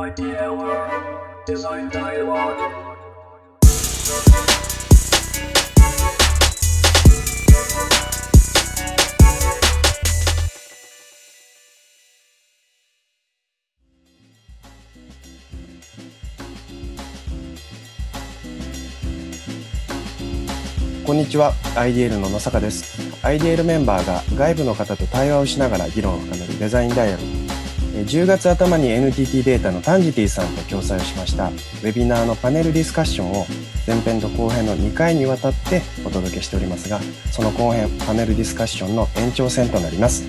[0.00, 0.90] Idea World
[1.46, 2.56] Design Dialogue
[21.04, 23.02] こんにちは、IDL の野坂です。
[23.22, 27.39] IDL メンバーが外部の方と対話をしながら議論を深めるデザインダイアログ。
[28.04, 33.46] 10月頭に NTT データのタンジティさんと共催をしましたウェビナーのパネルディスカッションを
[33.86, 37.00] 前編と後編の2回にわたってお届けしておりますが、
[37.32, 40.24] その後編パネルディスカッションの延長戦となります。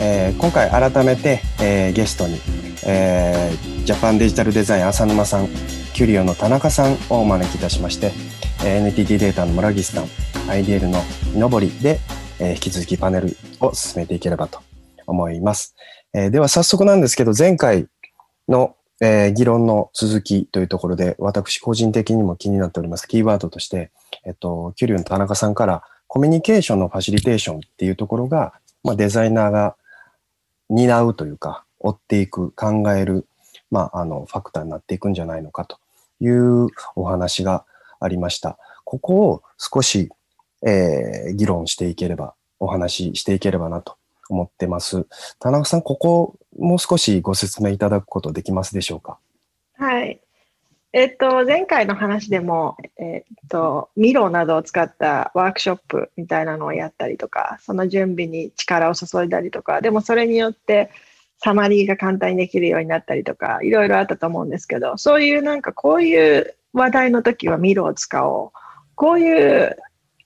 [0.00, 2.40] えー今回改めて、えーゲストに、
[2.84, 5.48] えージャパンデジタルデザイン浅沼さん、
[5.92, 8.12] キュリオの田中さんをお招きいたしまして、
[8.64, 10.04] NTT データの村岸さん、
[10.48, 11.02] IDL の
[11.36, 12.00] 井上りで、
[12.40, 14.60] えー引き続きパネルを進めていければと
[15.06, 15.76] 思います。
[16.14, 17.88] えーでは早速なんですけど、前回
[18.48, 23.90] の、えー議論の続きというところで、私個人的にも気になっておりますキーワードとして、
[24.24, 28.52] えっと、キュリオの田中さんからコミュニケーションのファシリテーションっていうところが、
[28.84, 29.76] まあ、デザイナーが
[30.68, 33.26] 担うというか、追っていく、考える、
[33.70, 35.78] まあ、あの、ファクターになっていくんじゃないのかと
[36.20, 37.64] いうお話が
[37.98, 38.58] ありました。
[38.84, 40.10] ここを少し、
[40.64, 43.96] えー議論していければ、お話ししていければなと
[44.32, 45.06] 思ってます。
[45.38, 49.18] 田中さん、ここもう少しご説明いただくことできますでしょうか？
[49.76, 50.20] はい。
[50.94, 60.90] えっと、前回の話でも、えっと、ミロなどを使ったワークショップみたいなのをやったりとか、その準備に力を注いだりとか、でもそれによって
[61.38, 68.58] サマリーが簡単にできるようになったりとか、いろいろあったと思うんですけど、そういうなんかこういう話題の時はミロを使おう。
[68.94, 69.76] こういう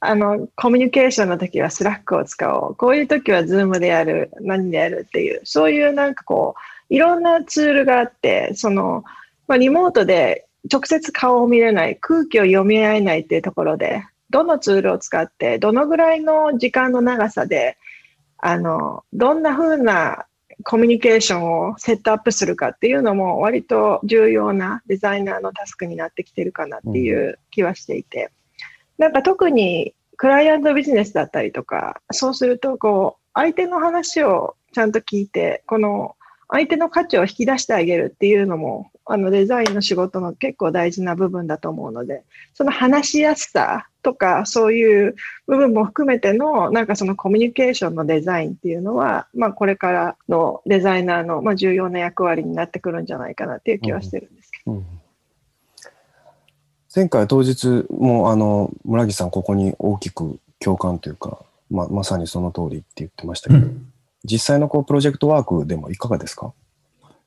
[0.00, 2.74] あのコミュニケーションの時はスラックを使おう。
[2.76, 6.54] こういう時はズームでやる、何でやるっていう、そういうなんかこ
[6.90, 9.04] う、いろんなツールがあって、その、
[9.48, 17.76] まあ、リモートで直接顔を見れない、空気を読み合えないっていうところで、どのツールを使って、どのぐらいの時間の長さで、
[18.38, 20.26] あの、どんな風な
[20.64, 28.30] コミュニケーションをセットアップするかっていうのも割と重要なデザイナーのタスクになってきてるかなっていう気はしていて、
[28.98, 36.16] なんか特にクライアントビジネスだったりとか、そうするとこう、相手の話をちゃんと聞いて、この
[36.48, 42.24] 相手の価値を引き出してあげるっていうのも、あのデザインの仕事の結構大事な部分だと思うので、
[42.54, 54.72] その話しやすさとか、そういう部分も含めての、なんかそのコミュニケーションのデザインっていうのは、まあこれからのデザイナーのまあ重要な役割になってくるんじゃないかなっていう気はしてるんですけど。
[54.72, 54.86] うん
[56.96, 63.68] 前回当日もあの村木さんここに大きく共感というか、ままさにその通りって言ってましたけど、
[64.24, 66.54] 実際のこうプロジェクトワークでもいかがですか？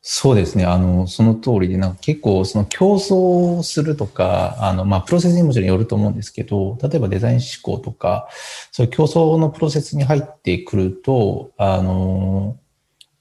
[0.01, 0.65] そうですね。
[0.65, 8.29] あの、その通りで、なんか結構、その競争するとか、あの、まあ、プロセスにもちろんよると思うんですけど、例えばデザイン思考とか、
[8.71, 12.57] そういう競争のプロセスに入ってくると、あの、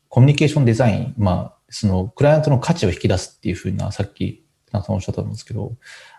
[0.08, 5.72] コミュニケーションデザイン、まあ、その、クライアントの価値を引き出すっていうふうな、さっき、田中さんおっしゃったと思うんですけど、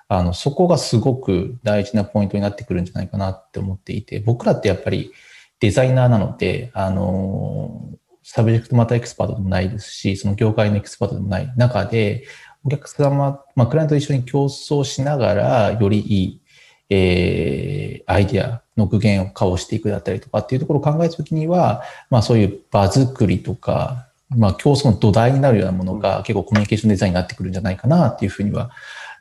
[0.10, 5.12] あの、そこがすごく大事なポイントになってくるんじゃないかなって思っていて、僕らってやっぱり
[5.60, 7.90] デザイナーなので、あの、
[8.24, 12.26] subject matter expert でもないですし、その業界のエキスパートでもない中で、
[12.64, 16.42] お客様、まあ、クライアントと一緒に共創しながら、よりいい、
[16.90, 28.72] えー、アイディアの具現を化をしていくだったりとかっていうところを考えたときには、まあそういう場作りとか、まあ競争の土台になるようなものが結構コミュニケーションデザインになってくるんじゃないかなっていうふうには。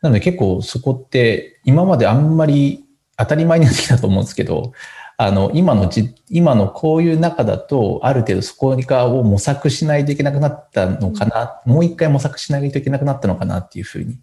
[0.02, 2.84] なので結構そこって今まであんまり
[3.16, 4.72] 当たり前になってきたと思うんですけど、
[5.20, 14.20] あの、今のじ、今のこういう中だと、ある程度そこを模索しないといけなくなったのかな、もう一回模索しないといけなくなったのかなっていうふうに。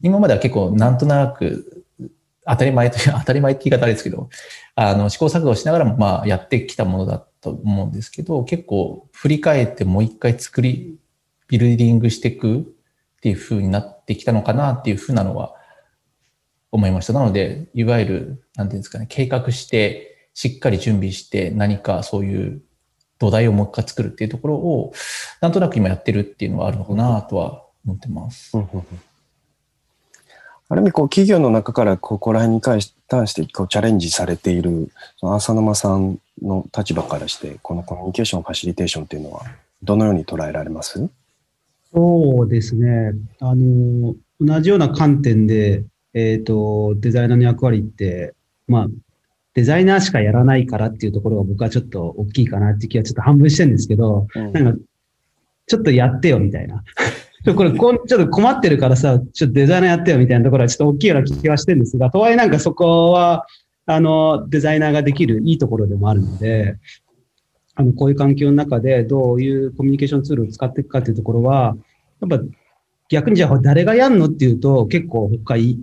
[0.00, 1.84] 今までは結構なんとなく、
[2.46, 4.30] 当たり前という、 当たり前って言い方あれですけど、
[4.74, 10.96] あの、試行錯誤しながらも、まあ、やってきたものだと思うんですけど、結構振り返ってもう一回作り、
[11.48, 12.62] ビルディングしていくっ
[13.20, 15.54] ていうふうになってきたのかなっていうふうなのは
[16.70, 17.12] 思いました。
[17.12, 22.62] なので、いわゆる、なんていうんですかね、計画して、しっかり準備して、何かそういう
[23.18, 24.92] 土台をもう一回作るっていうところを、
[25.40, 28.52] なんとなく今やってるっていうのはあるのかなとは思ってます。
[30.68, 34.90] ある意味こう企業の中からここら辺に関し関してこうチャレンジされている
[35.22, 39.44] 浅沼さんの立場からしてこのコミュニケーションファシリテーションっていうのは
[39.84, 41.08] どのように捉えられます？
[41.92, 43.12] そうですね。
[43.40, 45.84] あの、同じような観点で、
[46.14, 48.34] えっ、と、デザイナーの役割って、
[48.66, 48.86] まあ、
[49.54, 54.78] デザイナーしかやらないからっていうところが僕はちょっと大きいかなっていう気はちょっと半分してるんですけど、うんなんか、
[55.66, 56.84] ちょっとやってよみたいな。
[57.54, 63.46] これこん、ちょっと困ってるからさ、ちょっとデザイナーやってよみたいなところはちょっと大きいような気はしてるんですが、とはいえなんかそこは、
[63.86, 66.76] あの、デザイナーができるいいところでもあるので、
[67.76, 71.76] あの、こういう環境の中でどういうコミュニケーションツールを使っていくかっていうところは、
[72.20, 72.44] やっぱ
[73.08, 75.78] 逆にじゃあ誰がやんのっていうと結構他い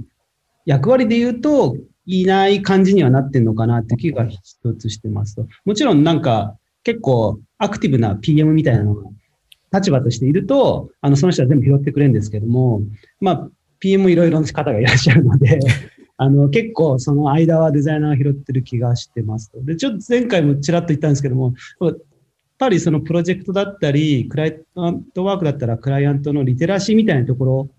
[0.65, 5.47] 役割で言うといない感じにはなってんのかなって気が一つしてますと。
[5.65, 9.09] もちろんなんか結構アクティブな PM みたいなのが
[9.73, 12.81] 立場としていると、あの、その人は全部拾ってくれるんですけども、
[13.19, 13.49] まあ、
[13.79, 15.59] PM いろいろな方がいらっしゃるので、
[16.23, 19.61] あの、結構その間はデザイナーが拾ってる気がしてますと。
[19.63, 21.97] で、ちょっと前回もちらっと言ったんですけども、やっ
[22.57, 27.69] ぱりそのプロジェクトだったり、クライアントワークだったらクライアントのリテラシーみたいなところ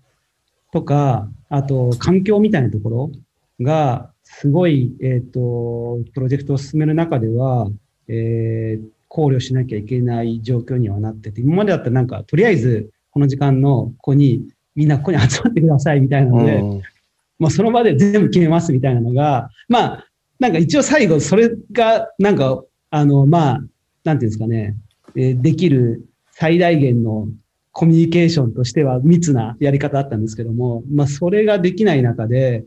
[0.71, 3.11] とか、あと環境みたいなところ
[3.59, 7.67] が、すごい、えっ、と、プロジェクトを進める中では、
[8.07, 14.41] えー考慮しなきゃいけない状況にはなってて、今までだったらなんか、とりあえずこの時間のここに、
[14.75, 16.81] みんなここに集まってくださいみたいなので、うん
[17.39, 20.07] まあその場で全部決めますみたいなのが、まあ、
[20.39, 23.59] なんか一応最後それが、なんか、あの、まあ、
[24.03, 24.75] なんていうんですかね、
[25.15, 27.27] えーできる最大限の
[27.71, 32.65] コミュニケーションとしては密なやり方だったんですけども、まあそれができない中で、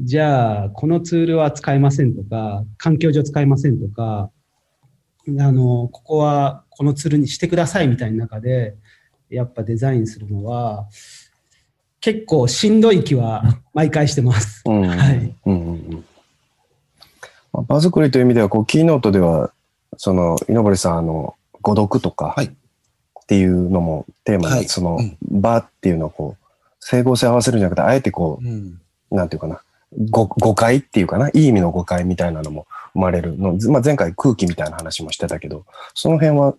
[0.00, 4.30] じゃあ、このツールは使えませんとか、環境上使えませんとか、
[5.38, 8.74] あの、ここはこのツールにしてくださいみたいな中で、
[9.30, 10.88] やっぱデザインするのは、
[12.04, 14.62] 結構しんどい気は毎回してます。
[14.66, 14.82] うん。
[14.86, 15.34] はい。
[15.46, 16.04] うんうんうん。
[17.50, 19.52] まあ場作りという意味では、こう、キーノートでは、
[19.96, 22.46] その、井上さん、あの、誤読とかはい。
[22.46, 22.50] っ
[23.26, 24.64] ていうのもテーマで、はい。
[24.66, 26.44] そのうん、場っていうのをこう、
[26.78, 28.78] 整合性合わせるんじゃなくて、あえてこうん。
[29.10, 29.62] う、なんていうかな、
[30.10, 33.56] 誤誤解っていうかな、いい意味の誤解みたいなのも生まれるの。
[33.70, 35.64] まあ、前回空気みたいな話もしてたけど、
[35.94, 36.54] その辺は、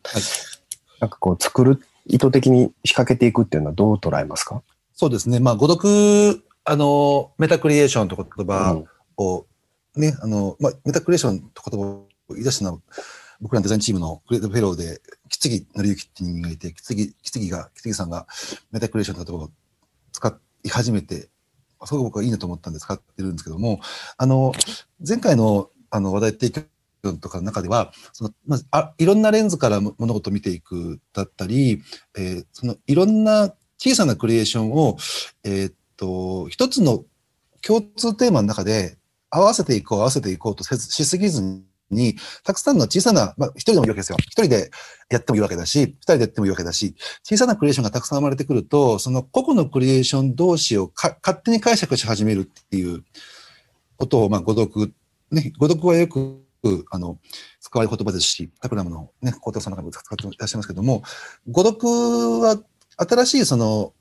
[1.01, 4.63] なんかこう、作る、意図的に仕掛けていくっていうのはどう捉えますか？
[4.95, 5.39] そうですね。
[5.41, 8.81] まあ、誤読、あの、メタクリエーションという言葉
[9.17, 9.45] を、
[9.95, 12.79] ね、あの、まあ、メタクリエーションという言葉を言い出したのは、
[13.41, 18.25] 僕らのデザインチームのクリエイティブフェローで、木次紀之っていう人間がいて、木次、木次が、木次さんが
[18.71, 19.51] メタクリエーションという言葉を
[20.13, 21.29] 使い始めて、
[21.83, 23.81] すごく僕はいいなと思ったんで使ってるんですけども、
[24.17, 24.53] あの、
[25.05, 26.51] 前回のあの話題提
[27.03, 31.81] 供とかの中では、そのまずあいろんなレンズからも物事を見ていくだったり、
[32.17, 33.53] えーそのいろんな
[33.85, 34.97] 小さなクリエーションを、
[35.43, 37.05] えーっと、一つの
[37.61, 38.97] 共通テーマの中で
[39.29, 41.61] 合わせていこう、合わせていこうとせずしすぎず
[41.91, 44.17] に、たくさんの小さな、まあ、一人でもいいわけですよ。
[44.19, 44.71] 一人で
[45.11, 53.03] やってもいいわけだし、二人でやってもいいわけだし、小さなクリエーションがたくさん生まれてくると、その個々のクリエーション同士をか勝手に解釈し始めるっていう
[53.97, 54.93] ことを、まあ、誤読、
[55.29, 56.41] ね、誤読はよく、
[56.89, 57.19] あの、
[57.59, 61.03] 使われる言葉ですし、タクラムのね、高田さんの中でも使っていらっしゃいますけども、
[61.47, 61.87] 誤読
[62.41, 62.59] は
[62.97, 63.93] 新しいその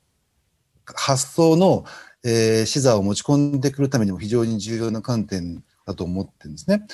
[0.86, 1.84] 発想の、
[2.24, 6.86] えー視座を持ち込んでくるためにも非常に重要な観点だと思ってるんですね。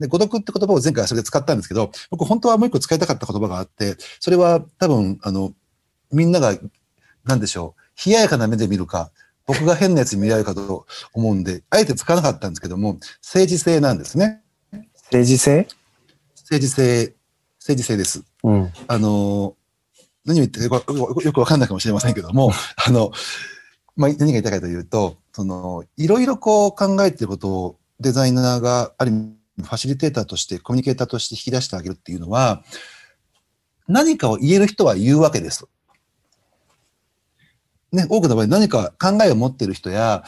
[0.00, 5.52] で、誤読って言葉を前回はそれで使ったんですけど、僕本当はもう一個使いたかった言葉があって、それは多分、あの、
[6.12, 6.56] みんなが、
[7.24, 9.12] なんでしょう、冷ややかな目で見るか、
[9.46, 14.42] 僕が変なやつに見られるかと思うんで、あえて使わなかったんですけども、政治性なんですね。
[15.10, 15.68] 政治性？
[16.36, 17.14] 政治性、
[17.58, 18.24] 政治性です。
[18.42, 18.72] うん。
[18.88, 19.56] あの、
[20.24, 22.52] 何を言ってるかよくわかんないかもしれませんけども、
[22.86, 23.12] あの、
[23.96, 32.64] まあ、何が言いたいかというと、その、いろいろこう考えてることをデザイナーがある意味ファシリテーターとして、コミュニケーターとして引き出してあげるっていうのは、
[33.86, 35.66] 何かを言える人は言うわけです。
[37.92, 40.24] ね、多くの場合何か考えを持っている人や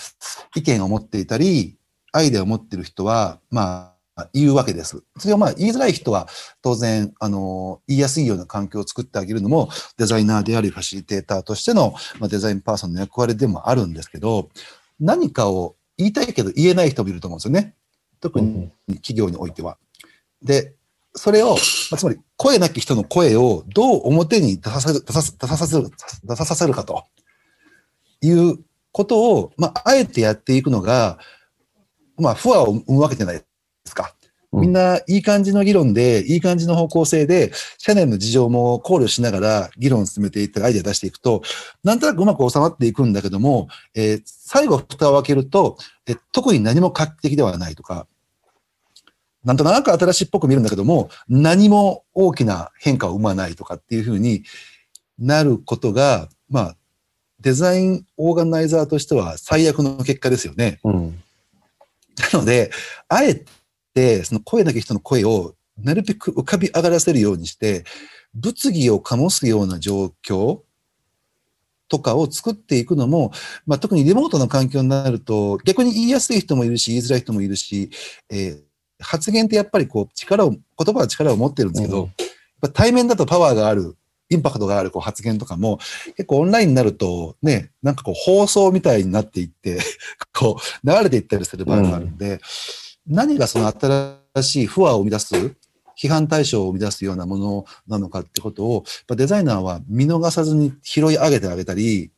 [0.54, 1.76] 意見を持っていたり、
[2.12, 3.95] アイデアを持っている人は、まあ、
[4.32, 5.02] 言うわけです。
[5.18, 6.28] それをまあ言いづらい人は
[6.62, 9.68] 当然、あの、言いやすいような環境を作ってあげるのも
[9.99, 14.49] デザイナーでありファシリテーターとしての、まあ、デザインパーソンの役割でもあるんですけど、
[14.99, 17.75] 何かを言いたいけど言えない人もいると思うんですよね。
[18.20, 19.76] 特に企業においては。
[20.42, 20.75] で、
[21.14, 21.54] それを、ま
[21.92, 25.90] あ、つまり声なき人の声をどう表に出させる、出させる、
[26.25, 27.04] 出させるかと
[28.20, 28.58] いう
[28.92, 31.18] ことを、まあ、あえてやっていくのが、
[32.18, 33.42] まあ、不和を生むわけじゃない。
[34.60, 41.42] みんないい感じの議論で、いい感じの方向性で、社内の事情も考慮しながら議論を進めていってアイデア出していくと、
[41.84, 48.06] なんとなくうまく収まっていくんだけども、えー最後蓋を開けると、え特に何も画期的ではないとか、
[49.44, 54.44] なんとなく新しいっぽく見えるんだけども、何も大きな変化を生まないとかっていうふうに
[55.18, 56.76] なることが、まあ、
[57.40, 60.78] デザインオーガナイザーとしては最悪の結果ですよね。
[60.84, 61.22] うん。
[62.32, 62.70] なので、
[63.08, 63.44] あえて、
[64.24, 67.84] その声なき人の声をなるべく浮かび上がらせるようにして、
[68.34, 70.60] 物議を醸すような状況
[71.88, 73.32] とかを作っていくのも、
[73.66, 77.90] まあ、特にリモートの環境になると、逆に言いやすい人もいるし、言いづらい人もいるし、
[78.30, 78.66] えー
[79.00, 82.06] 発言ってやっぱりこう力を、言葉は力を持ってるんですけど、うん。
[82.06, 82.12] やっ
[82.62, 83.96] ぱ対面だとパワーがある、
[84.28, 85.78] インパクトがあるこう発言とかも、
[86.16, 89.78] 結構オンラインになるとね、なんかこう放送みたいになっていって、
[90.34, 92.40] こう流れていったりする場合があるんで、
[93.06, 95.34] 何がその新しい不和を生み出す、
[95.96, 102.10] 批判対象を生み出すようなものなのかってことを、やっぱデザイナーは見逃さずに拾い上げてあげたり、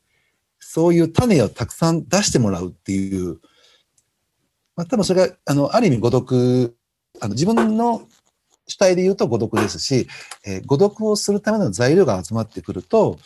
[0.58, 3.38] そういう種をたくさん出してもらうっていう、
[4.76, 6.76] まあ、多分それが、あの、ある意味誤読、
[7.20, 8.02] あの、自分の
[8.66, 10.06] 主体で言うと誤読ですし、
[10.44, 13.18] えー誤読をするための材料が集まってくると、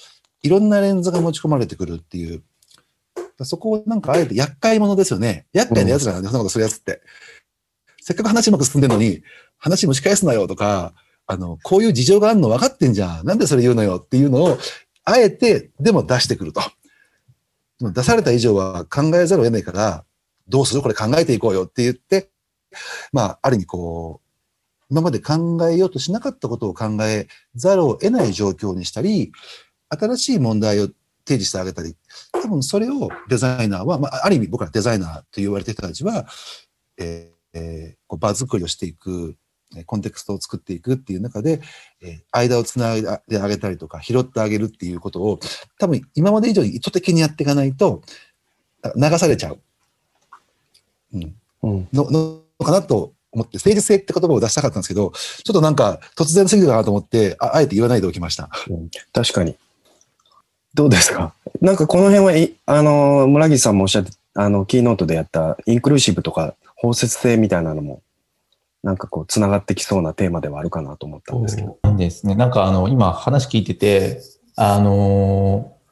[0.43, 2.43] いろんなレンズが持ち込まれてくるっていう、
[3.45, 5.47] そこをなんかあえて厄介者ですよね。
[5.53, 7.03] 厄介な奴らなんで、そんなことする奴って。
[8.03, 9.23] せっかく話うまく進んでるのに、
[9.59, 10.93] 話蒸し返すなよとか、
[11.29, 13.27] あの、こういう事情があるの分かってんじゃん。
[13.27, 14.59] なんでそれ言うのよっていうのを、
[15.05, 16.61] あえて、でも出してくると。
[17.81, 20.05] 出された以上は考えざるを得ないから、
[20.49, 22.29] どうするこれ考えていこうよって言って、
[23.13, 29.31] まあ、ある意味こう、今まで考えようとしなかったことを考えざるを得ない状況にしたり、
[29.91, 30.89] 新しい問題を
[31.25, 31.95] 提示してあげたり、
[32.33, 36.27] 多分それをデザイナーは、まあ、ある意味僕らデザイナーと言われてる人たちは、
[36.99, 39.37] えーえーこう場作りをしていく、
[39.77, 41.61] えーコンテクストを作っていくっていう中で、
[42.03, 45.41] えー間をつないであげたりとか、拾ってあげるっていうことを、
[45.79, 48.03] 多分今まで以上に意図的にやっていかないと、
[48.83, 49.61] あ流されちゃう。
[51.15, 51.35] うん。
[51.63, 51.89] うん。
[51.93, 58.51] の、のかなと思って、政治性って言葉を出したかったんですけど、ちょっとなんか突然すぎるかなと思って、ああえて言わないでおきました。
[59.13, 59.57] 確かに。
[60.75, 61.35] どうですか？
[61.61, 68.03] なんかこの辺はい、あの、村木さんもおっしゃって、あの、キーノートでやったインクルーシブとか包摂性みたいなのも、
[68.83, 71.79] なんかこう、つながってきそうなテーマではあるかなと思ったんですけど。
[71.85, 72.35] そうですね。
[72.35, 74.21] なんかあの、今話聞いてて、
[74.57, 75.83] あのー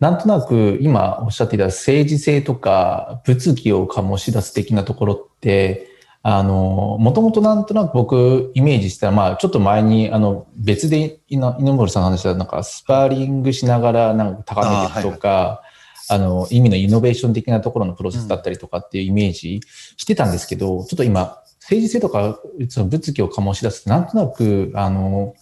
[0.00, 5.88] なんとなく今おっしゃっていた政治性とか物議を醸し出す的なところって、
[6.22, 15.62] あのー、もともとなんとなく僕イメージしたら、まあちょっと前にあの別で井の井森さんの話したなんかスパーリングしながらなんか高めていくとか、
[16.08, 19.60] あの、意味のイノベーション的なところのプロセスだったりとかっていうイメージ
[19.96, 25.34] してたんですけど、ちょっと今、政治性とか、その物議を醸し出すと、なんとなく、あの、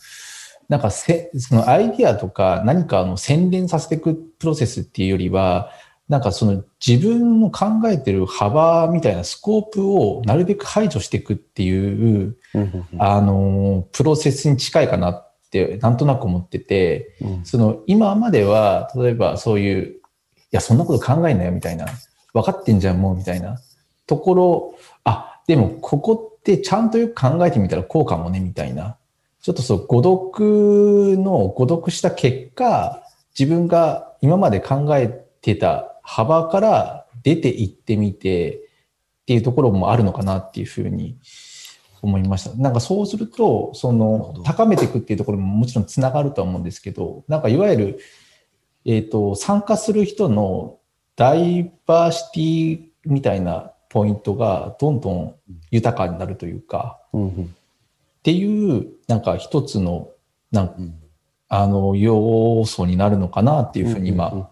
[0.68, 5.70] なんかせ、そのアイディアとか何かあの洗練させていくプロセスっていうよりは、
[6.08, 17.44] なんかその自分の考えてる幅みたいなスコープをなるべく排除していくっていう、うんあの、プロセスに近いかなってなんとなく思ってて、うん。
[17.44, 20.01] その今までは、例えばそういう、い
[20.52, 21.86] や、そんなこと考えんなよみたいな、
[22.32, 23.58] 分かってんじゃんもうみたいな
[24.06, 28.96] ところ、あ、でもここってちゃんとよく考えてみたらこうかもねみたいな。
[29.42, 33.02] ちょっとそう、誤読の、誤読した結果、
[33.38, 35.08] 自分が今まで考え
[35.40, 38.60] てた幅から出ていってみてっ
[39.26, 41.16] ていうところもあるのかなっていうふうに
[42.02, 42.54] 思いました。
[42.56, 47.98] なんかそうすると、そのど高めていくっていうところももちろんつながるとは思うんですけど、なんかいわゆる、
[48.84, 50.78] えっ、と、参加する人の
[51.16, 55.34] ダイバーシティみたいなポイントがどんどん
[55.70, 57.44] 豊かになるというか、うんうん。
[57.44, 57.48] っ
[58.22, 60.08] ていう、なんか一つの、
[60.50, 60.94] なんうん。
[61.48, 64.50] あの、要素になるのかなっていうふうにうんうん今、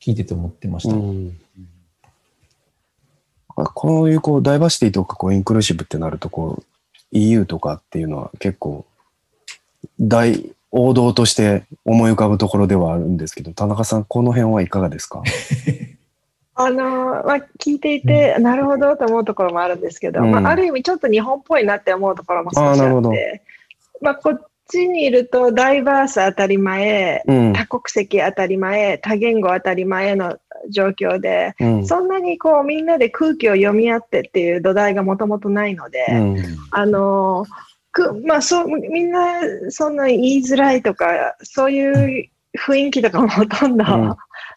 [0.00, 0.94] 聞いてて思ってました。
[0.94, 1.38] うん
[3.64, 6.64] こういうこうダイバーシティとかこうインクルーシブってなるとこう
[7.10, 8.86] EU とかっていうのは結構
[9.98, 15.22] 大王道として思い浮かぶところではあるんですけど田中さんこの辺はいかがですか？
[16.60, 20.32] あのまあ、聞いていて、なるほどと思うところもあるんですけど、うん。
[20.32, 23.42] まあ、ある意味ちょっと日本っぽいなって思うところも少しあって、
[24.00, 27.52] まあ、こっちにいるとダイバース当たり前、うん。
[27.52, 30.36] 多国籍当たり前、多言語当たり前の
[30.68, 31.86] 状況で、うん。
[31.86, 36.36] そんなにこうみんなで空気を読み合ってっていう土台がもともとないので、うん。
[36.72, 37.46] あの
[37.92, 39.40] くまあ、そうみんな
[39.70, 44.16] そんな言いづらいとかそういう雰囲気とかもほとんど、ん。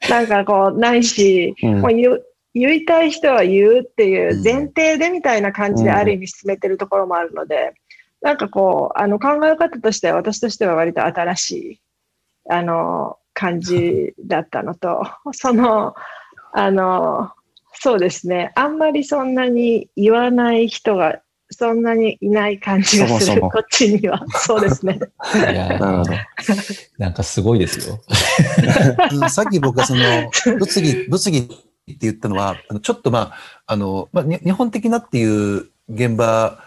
[0.09, 1.81] なんかこうないし、うん。
[1.81, 7.73] もう言う言いたい人は言うっていう前提でみたいな感じでうんある意味進めてるところもあるので、
[8.21, 11.81] なんかこうあの考え方としては私としては割と新しい
[12.49, 15.95] あの感じだったのとその
[16.53, 17.31] あの
[17.73, 18.51] そうですね。
[18.55, 21.21] あんまりそんなに言わない人が
[21.61, 23.19] そんなにいない感じがする。
[23.19, 23.51] そもそも。
[23.51, 24.25] こっちには。
[24.29, 24.99] そうですね。
[25.35, 26.11] いやなるほど。
[26.97, 27.99] なんかすごいですよ。
[29.11, 30.01] うんさっき僕がその、
[30.57, 33.33] 物議、物議って言ったのは、あのちょっとまあ、
[33.67, 36.63] あの、まあ、に日本的なっていう現場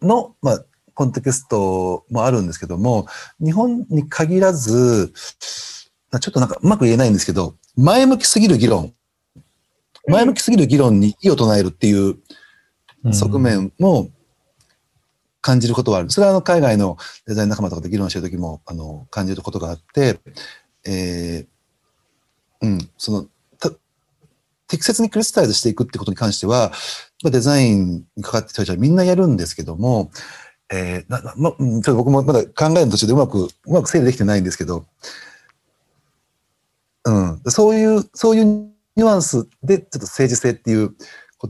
[0.00, 0.64] の、まあ、
[0.94, 3.06] コンテクストもあるんですけども、
[3.40, 8.94] 日本に限らず、ちょっとなんかうまく言えないんですけど、前向きすぎる議論、
[10.08, 12.16] 前向きすぎる議論に異を唱えるっていう
[13.12, 14.08] 側面も
[15.44, 16.10] 感じることはある。
[16.10, 16.96] それはあの海外の
[17.26, 20.18] デザイン仲間とかで議論してる時もあの感じることがあって、
[20.86, 23.26] えーうん、その
[24.68, 26.72] 適切にクリスタイズしていくってことに関しては、
[27.22, 30.10] デザインにかかってる人たちはみんなやるんですけども、
[30.72, 34.86] えーなまちょっと僕もまだ考える途中でうまく、うまく整理できてないんですけど、
[37.04, 40.96] うん、そういう、そういうニュアンスで、ちょっと政治性っていう言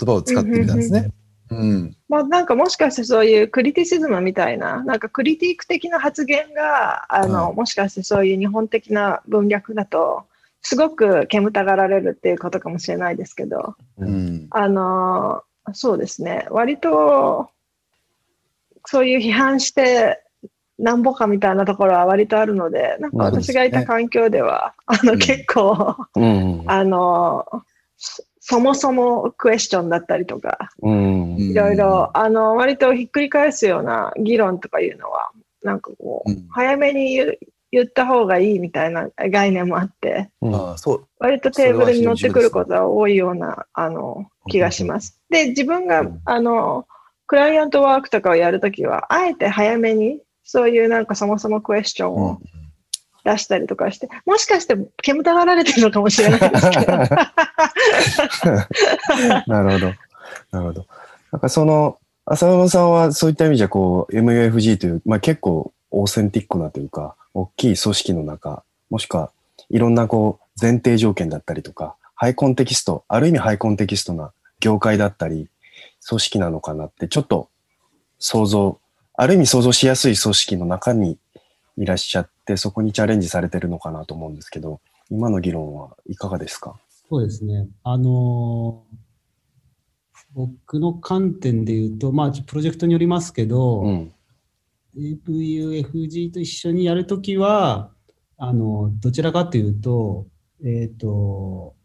[0.04, 1.12] 葉を使ってみたんですね。
[1.50, 1.96] うん。
[2.08, 10.24] まあ、なんかもしかしてそういうクリティシズムみたいな、なんかクリティック的な発言が、あの、うんもしかしてそういう日本的な文脈だと、
[10.62, 14.46] すごく煙たがられるっていうことかもしれないですけど、うん。
[14.50, 17.50] あの、そうですね、割と、
[18.86, 20.20] そういう批判して、
[20.78, 26.64] なんぼかみたいなところは割とあるので、なんか私がいた環境では、あの、うん結構、うん。
[26.66, 27.46] あの、
[28.46, 31.36] そそもそもクエスチョンだったりとか、うん。
[31.38, 35.30] いろいろ、あの、割とひっくり返すような議論とかいうのは、
[35.62, 37.38] なんかこう、うん早めに言う
[37.72, 41.08] 言った方がいいみたいな概念もあって、うんああ、そう。
[41.18, 45.18] 割とテーブルに乗ってくることが多いような、あの、気がします。
[45.30, 46.86] で、自分がうん、あの、
[47.26, 52.40] クライアントワークとかをやるときは、あえて早めに、そういうなんかそもそもクエスチョンを
[53.24, 56.92] 出したりとかして、もしかして煙たがられてるのかもしれないですけど。
[59.46, 59.86] なるほど。
[60.50, 60.86] なるほど。
[61.32, 69.30] なんかその、浅野さんはそういった意味じゃこう MUFG という、まあ結構オーセンティックなというか、大きい組織の中、もしくは
[69.70, 75.48] いろんなこう前提条件だったりとか、ハイコンテキスト、ある意味ハイコンテキストな業界だったり、
[76.06, 77.48] 組織なのかなってちょっと
[78.18, 78.78] 想像、
[79.14, 81.18] ある意味想像しやすい組織の中に
[81.76, 86.76] いらっしゃって、そこにチャレンジされてるのかなと思うんですけど、今の議論はいかがですか？
[87.08, 87.68] そうですね。
[87.82, 88.96] あのー
[90.34, 94.12] 僕の観点で言うと、まあ、プロジェクトによりますけど、うん。
[94.98, 97.92] AVUFG と一緒にやるときは、
[98.36, 100.26] あの、どちらかというと、
[100.64, 101.76] えっ、と、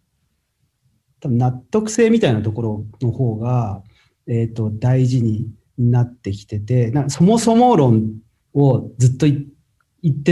[1.19, 3.83] 多分納得性みたいなところの方が、
[4.27, 8.15] えっ、と、大事になってきてて、そもそも論
[8.55, 9.51] をずっとい言って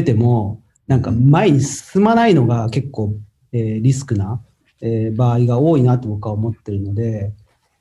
[0.03, 3.13] ても、なんか前に進まないのが結構、
[3.51, 4.41] えーリスクな、
[4.81, 7.33] えー場合が多いなと僕は思ってるので、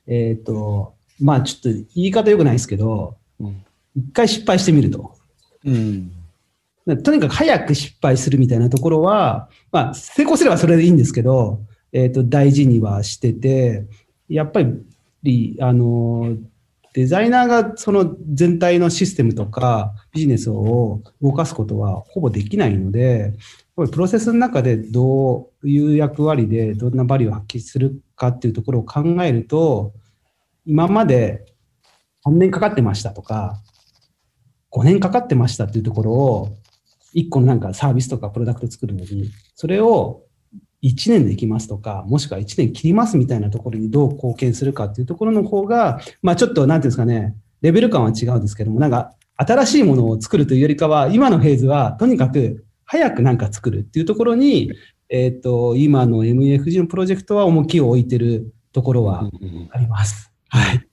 [0.06, 3.62] えっ、と、まあちょっと言い方良くないですけど、うん
[3.96, 5.14] 一回失敗してみると。
[5.64, 6.12] うん。
[6.84, 11.60] なとにかく早く失敗するみたいなところは、まあ、成功すればそれでいいんですけど、
[11.92, 13.86] えっ、と、大事にはしてて、
[14.28, 14.60] やっぱ
[15.22, 16.36] り、あの、
[16.96, 23.34] デザイナーがその全体のシステムとかビジネスを動かすことはほぼできないので、
[23.76, 29.92] プロセスの中でどういう役割でどんなバリューを発揮するかっていうところを考えると、
[30.64, 31.44] 今まで
[32.26, 33.60] 3年かかってましたとか、
[34.72, 36.56] 5年かかってましたっていうところを、
[37.14, 40.22] 1個のなんかサービスとかプロダクト作るのに、それを
[40.82, 54.70] 1年できますとか、もしくは1年切りますみたいなところにどう貢献するかっていうところの方が、まあちょっとなんていうんですかね、レベル感は違うんですけども、なんか新しいものを作るというよりかは、今のフェーズはとにかく早くなんか作るっていうところに、
[55.08, 59.30] えっ、と、今の MUFG のプロジェクトは重きを置いてるところは
[59.70, 60.32] あります。
[60.48, 60.86] はい。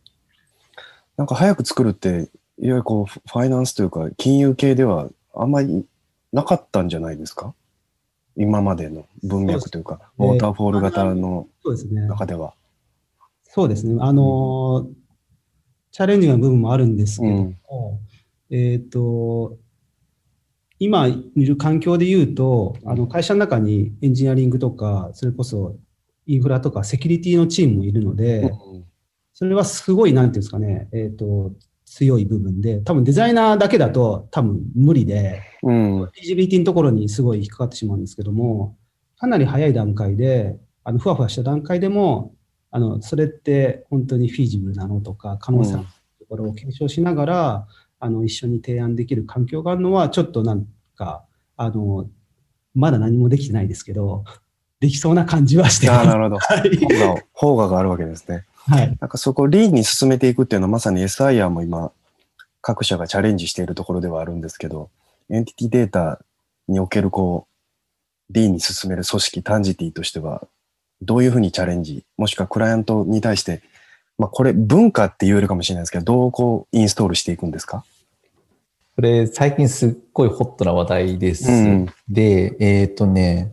[1.18, 2.28] なんか早く作るって、いわ
[2.60, 5.86] ゆるこう、ファイナンスというか、金融系ではあんまり
[6.32, 7.54] なかったんじゃないですか？
[8.36, 11.48] 今までの文脈というか、ウォーターフォール型の。
[12.08, 12.54] 中では。
[13.44, 13.98] そうですね。
[14.00, 15.04] あのー
[15.94, 18.00] チャレンジングな部分もあるんですけども、
[18.50, 19.60] えっ、と、
[20.80, 25.76] 今いる環境で言うと、あの会社の中にエンジニアリングとか、それこそ
[26.26, 28.52] インフラとかセキュリティのチームもいるので、
[29.36, 31.54] それはすごい、なんていうんですかね、えっ、と、
[31.94, 36.02] 強い部分で、多分デザイナーだけだと多分無理で、うん。
[36.02, 36.10] うん。
[36.10, 38.76] PGBT のところにすごい引っかかってしまうんですけども、
[39.20, 42.34] かなり早い段階で、あの、ふわふわした段階でも、
[42.72, 45.90] あの、それって本当にフィージブルなのとか、可能性のと
[46.28, 47.68] ころを検証しながら、
[48.00, 51.24] あの、一緒に提案できる環境があるのは、ちょっとなんか、
[51.58, 52.10] あの、
[52.74, 54.24] まだ何もできてないですけど、
[54.80, 56.08] できそうな感じはしてます。
[56.08, 56.38] なるほど。
[56.40, 56.72] はい。
[57.68, 58.46] があるわけですね。
[58.68, 58.98] はい。
[59.00, 61.92] なんかそこをリーンに進めていくっていうのはまさに SIR も今、
[62.62, 64.90] 各社がチャレンジしているところではあるんですけど、
[65.30, 66.20] エンティティデータ
[66.68, 67.48] におけるこ
[68.30, 70.48] う、リーンに進める組織、タンジティとしては、
[71.02, 73.62] どういうふうにチャレンジ、もしくはクライアントに対して、
[74.18, 77.84] まあこれ文化って言えるかもしれないですけど、どうこうインストールしていくんですか？
[78.96, 81.52] これ最近すっごいホットな話題です。
[81.52, 83.52] うんで、えっ、とね、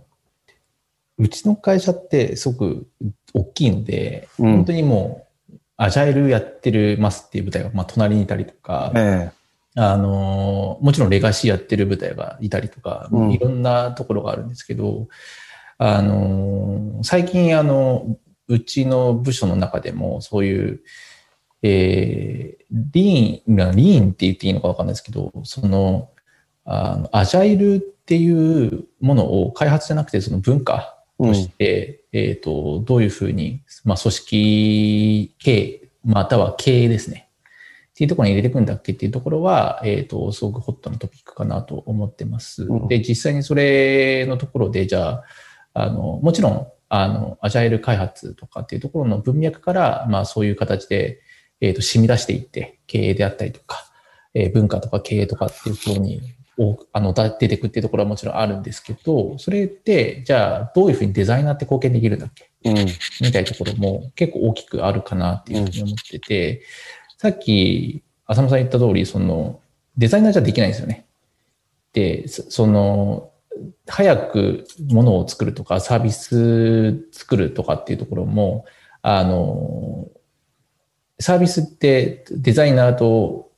[1.19, 2.87] うちの会社ってすごく
[3.35, 4.53] 大きいので、うん。
[4.57, 9.31] 本当にもう、アジャイルやってるますっていう部隊が、まあ、隣にいたりとか、え
[9.77, 13.33] あの、もちろんレガシーやってる部隊がいたりとか、うん。
[13.33, 15.09] いろんなところがあるんですけど、
[15.79, 18.17] あの、最近、あの、
[18.49, 20.81] うちの部署の中でも、そういう、
[21.63, 26.11] えー、リーン、なリーンって言っていいのかわかんないですけど、その、
[26.65, 37.29] あのアジャイルっていうものを開発じゃなくて、その文化えとして、えっ、と、どういうふうに、まあ、組織経または経営ですね。
[37.91, 42.65] っていうところに入れていくんだっけっていうところは、えっ、と、すごくホットなトピックかなと思ってます。
[42.65, 45.25] うんで、実際にそれのところで、じゃあ、
[45.75, 51.21] あの、もちろん、あの、アジャイル開発とかっていうところの文脈から、まあ、そういう形で、
[51.61, 53.85] えっ、と、染み出していって、経営であったりとか、
[54.33, 56.40] えー文化とか経営とかっていうところに、お
[56.93, 62.51] あの、だ出てくっていうところはもちろんあるんですけど、それって、じゃあ、どういうふうにデザイナーって貢献できるんだっけ？
[62.65, 62.77] うん。
[63.21, 66.63] みたいなところも結構大きくあるかなっていうふうに思ってて、
[67.17, 69.61] さっき浅野さん言った通り、その
[69.97, 71.07] デザイナーじゃできないんですよね。
[71.93, 73.31] で、そその、
[73.87, 78.65] 早くものを作るとかサービス作るとかっていうところも、
[79.03, 80.09] あの、
[81.19, 83.51] サービスってデザイナーと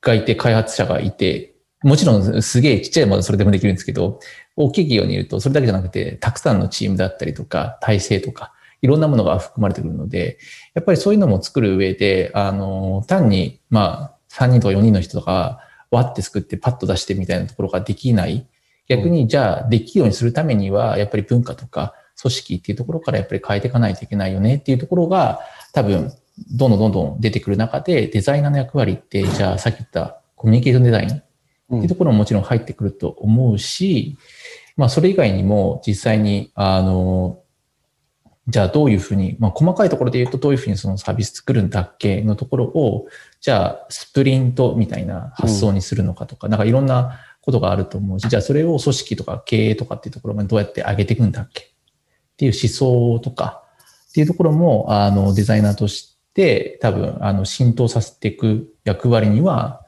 [0.00, 4.20] がいて開発者がいて、もちろんすげえちっちゃいものはそれでもできるんですけど、
[4.56, 10.38] 大きい企業にいるとそれだけじゃなくて、たくさんのチームだったりとか、体制とか、いろんなものが含まれてくるので、
[10.74, 15.60] やっぱりそういうのも作る上で、あの、単に、まあ、3人とか4人の人とか、
[15.90, 18.46] わって作ってパッと出してみたいなところができない。
[18.88, 25.40] 逆に、じゃあ、できるようにするためには、やっぱり文化とか組織っていうところからやっぱり変えていかないといけないよねっていうところが、
[25.72, 26.12] 多分、
[26.52, 31.22] どんどんどんどん出てくる中で、デザイナーの役割って、じゃあ、さっき言ったコミュニケーションデザイン
[31.72, 34.16] っていうところももちろん入ってくると思うし、
[34.76, 37.40] まあ、それ以外にも実際に、あの、
[38.46, 43.06] じゃあどういうふうに、まあ、細かいところで言うとどういうふうにそのサービス作るんだっけのところを、
[43.40, 51.62] じゃあスプリントみたいな発想にするのかとか、なんかいろんなことがあると思うし、じゃあそれを組織とか経営とかっていうところまでどうやって上げていくんだっけ？
[51.62, 51.66] っ
[52.38, 53.64] ていう思想とか
[54.08, 59.82] っていうところも、あの、デザイナーとして多分、あの、浸透させていく役割には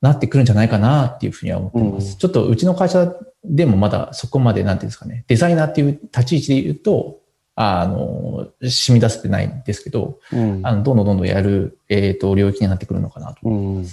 [0.00, 2.12] なってくるんじゃないかなっていうふうには思ってます。
[2.12, 7.20] うんちょっとうちの会社でもまだそこまで、なんていうんですかね、デザイナーっていう立ち位置で言うと、
[7.54, 10.60] あの、染み出せてないんですけど、うん。
[10.64, 13.36] あの、どんどんどんどんやる、えっ、と、領域になってくるのかなと。
[13.44, 13.86] うん。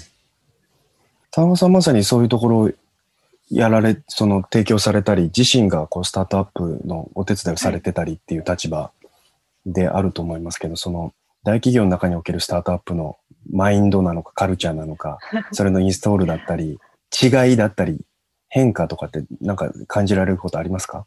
[1.31, 2.71] 田中さんまさにそういうところを
[3.49, 8.91] やられ、その提供されたり、自身がこうスタートアップのお手伝いをされてたりっていう立場
[9.65, 13.17] であると思いますけど、その大企業の中におけるスタートアップの
[13.51, 15.19] マインドなのかカルチャーなのか、
[15.51, 16.79] それのインストールだったり、
[17.21, 17.99] 違いだったり、
[18.49, 21.05] 変化とかってなんか感じられることありますか？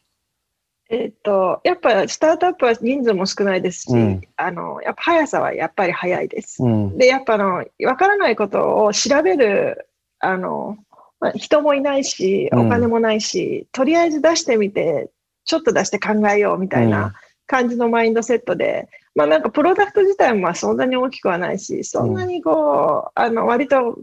[0.92, 6.62] えっと、やっぱスタートアップは人数も少ないですし、うんあの、やっぱ速さはやっぱり速いです。
[6.64, 6.98] うん。
[6.98, 10.76] で、やっぱあの、わからないことを調べる、あの、
[11.20, 15.11] まあ、人もいないし、うんお金もないし、とりあえず出してみて、
[15.44, 17.14] ちょっと出して考えようみたいな
[17.46, 23.99] 感じのマインドセットで、まあなんかプロダクト自体もまあそんなに大きくはないし、そんなにこう、あの、割と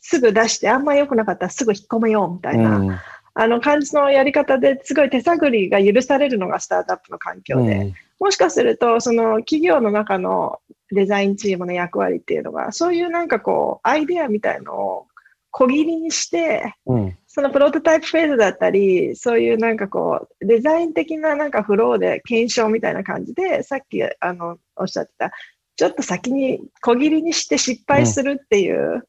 [0.00, 2.98] すぐ出して、あんま良くなかったらすぐ引っ込めようみたいな、うん
[3.40, 10.58] あの感じのやり方ですごい手探りが許されるのがスタートアップの環境で、もしかすると、その企業の中の
[10.90, 15.06] デザインチームの役割っていうのが、そういうなんかこう、アイデアみたいのを
[15.52, 17.18] 小切りにして、うん。
[17.38, 25.30] そのプロトタイプフェーズだったり、そういうなんかこう、デザイン的ななんかフローで検証みたいな感じで、さっきあのおっしゃってた、
[25.76, 29.06] ちょっと先に小切りにして失敗するっていう。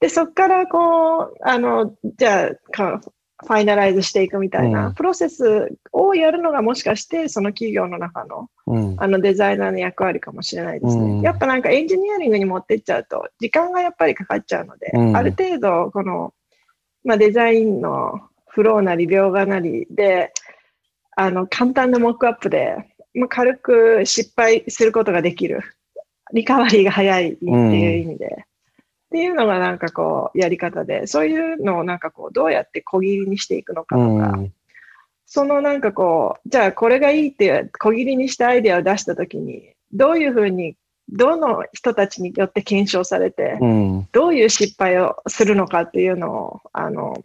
[0.00, 3.00] で、そこからこう、あの、じゃあ、か
[3.44, 8.96] ファイナライズしていくみたいな、うんプロセスをやるのがもしかして、その企業の中のうん。
[8.98, 11.02] あのデザイナーの役割かもしれないですね。
[11.02, 16.34] うんやっぱなんかエンジニアリングに持ってっちゃうと、時間がやっぱりかかっちゃうので、うんある程度、この、
[17.04, 20.32] まあ、デザインのフローなり描画なりで、
[21.16, 22.76] あの、簡単なモックアップで、
[23.14, 25.62] まあ、軽く失敗することができる。
[26.32, 28.26] リカバリーが早いっていう意味で。
[28.26, 28.28] っ
[29.10, 34.52] ていうのがなんかこう、やり方で、そういうのをなんかこう、どうやって小切りにしていくのかとか、うん
[35.34, 40.76] そのなんかこう、じゃあこれがいいっていう小切りにしたアイデアを出したときに、どういうふうに、
[41.12, 44.08] どの人たちによって検証されて、うん。
[44.12, 47.22] どういう失敗をするのかっていうのを、あの、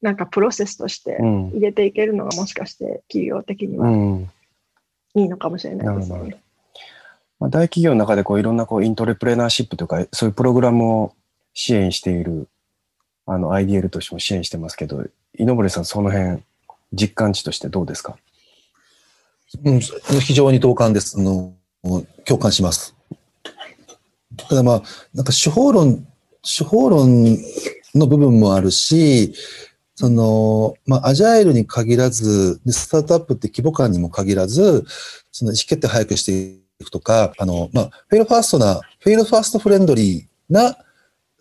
[0.00, 1.48] なんかプロセスとしてうん。
[1.50, 4.30] 入れていけるのがもしかして企業的にうはん。
[5.14, 6.40] いいのかもしれないですなるほね。
[7.40, 11.12] まあ、大企業の中でこういろんなこうイントレプレナーシップとかそういうプログラムを
[11.54, 12.48] 支援している
[13.26, 15.04] あの IDL としても支援してますけど、
[15.38, 16.42] 井上さんその辺
[16.92, 18.16] 実感値としてどうですか？
[19.64, 21.18] うん、非常に同感です。
[21.18, 21.54] あの、
[22.26, 22.94] 共感します。
[24.36, 24.82] ただまあ、
[25.14, 26.06] なんか手法論、
[26.42, 27.36] 手法論
[27.94, 29.34] の部分もあるし、
[29.94, 34.84] その、まあ、アジャイルに限らず、でスタートアップって規模感にも限らず、
[35.32, 40.76] その意思決定早くしていくとか、あの、まあ、 fail fast な、 fail fast friendly な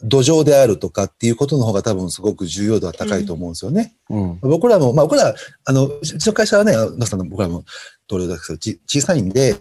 [0.03, 3.95] 土壌であるとかっていうことの方が多分すごく重要度は高いと思うんですよね。
[4.09, 4.39] うん。
[4.41, 5.33] 僕らも、まあ僕ら、
[5.65, 7.63] あの、うちの会社はね、あの野さんの僕らも
[8.07, 9.55] 同僚だけど、ち小さいんで、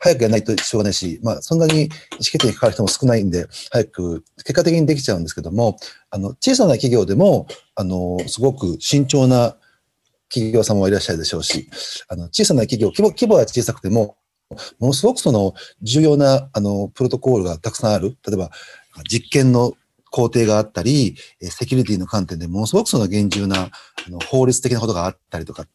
[0.00, 5.76] 早くやらないとしょうがないし、まあそんなに意思決定に関わる人も少ないんで、早く結果的にできちゃうんですけども、
[6.10, 9.56] あの、小さな企業でも、あの、すごく慎重な
[10.28, 11.68] 企業様もいらっしゃるでしょうし、
[12.08, 14.16] あの、小さな企業、規模、規模は小さくても、
[14.78, 18.16] ものすごくその重要な、あの、プロトコールがたくさんある。
[18.26, 18.50] 例えば、
[19.10, 19.74] 実験の
[20.10, 23.70] 工程があったり、セキュリティの観点でものすごくその厳重な
[24.06, 25.68] あの法律的なことがあったりとかっ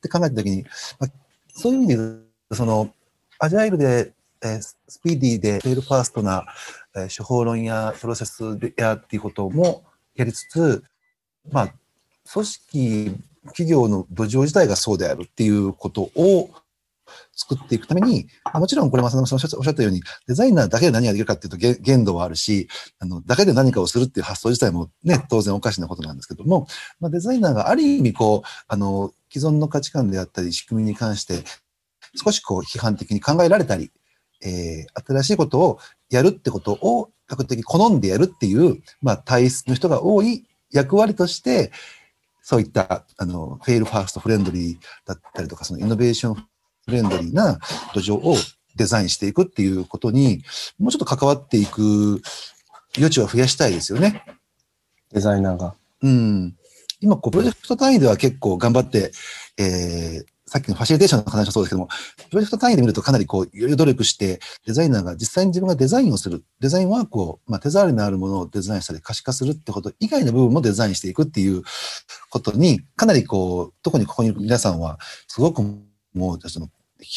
[0.00, 0.64] て考えたときに、
[0.98, 1.10] まあ、
[1.54, 2.90] そういう意味で、その、
[3.40, 6.44] アジャイルで、えスピーディーで、フェイルファーストな、
[6.96, 9.84] えー手法論やプロセスでやっていうことも
[10.16, 10.82] やりつつ、
[11.50, 11.74] まあ、
[12.32, 16.50] 組織、企業の土壌自体がそうであるっていうことを
[17.34, 26.66] 作っていくために、あもちろんこれ、正野さんおっしゃったように、デザイナーだけで何ができるかっていうと限度はあるし、あの、だけで何かをするっていう発想自体もね、当然おかしなことなんですけども、
[27.00, 31.44] まあ、デザイナーがある意味こう、あの、既存の価値観であったり、仕組みに関して、
[32.14, 33.90] 少しこう、批判的に考えられたり、
[34.42, 35.78] えー新しいことを
[36.10, 41.70] やるってことを、比較的好んでやるっていう、まあ、体質の人が多い役割として、
[42.42, 47.58] そういった、あの、 fail fast friendly だったりとか、その innovation friendly な
[47.92, 48.36] 土壌を
[48.76, 50.42] デザインしていくっていうことに、
[50.78, 52.22] もうちょっと関わっていく
[52.96, 54.24] 余地は増やしたいですよね。
[55.12, 55.74] デザイナーが。
[56.02, 56.56] うん。
[57.00, 59.12] 今、こう、プロジェクト単位では結構頑張って、
[59.58, 61.88] えー、さっきのファシリテーションの話もそうですけども、
[62.30, 71.62] プロジェクト単位で見るとかなりこう、いろいろ努力して、デザイナーが実際に自分がデザインをする、デザインワークを、まあ、手触りのあるものをデザインしたり可視化するってこと以外の部分もデザインしていくっていう
[72.30, 75.62] ことに、かなりこう、特にここにいる皆さんは、すごく
[76.14, 76.68] もう、その、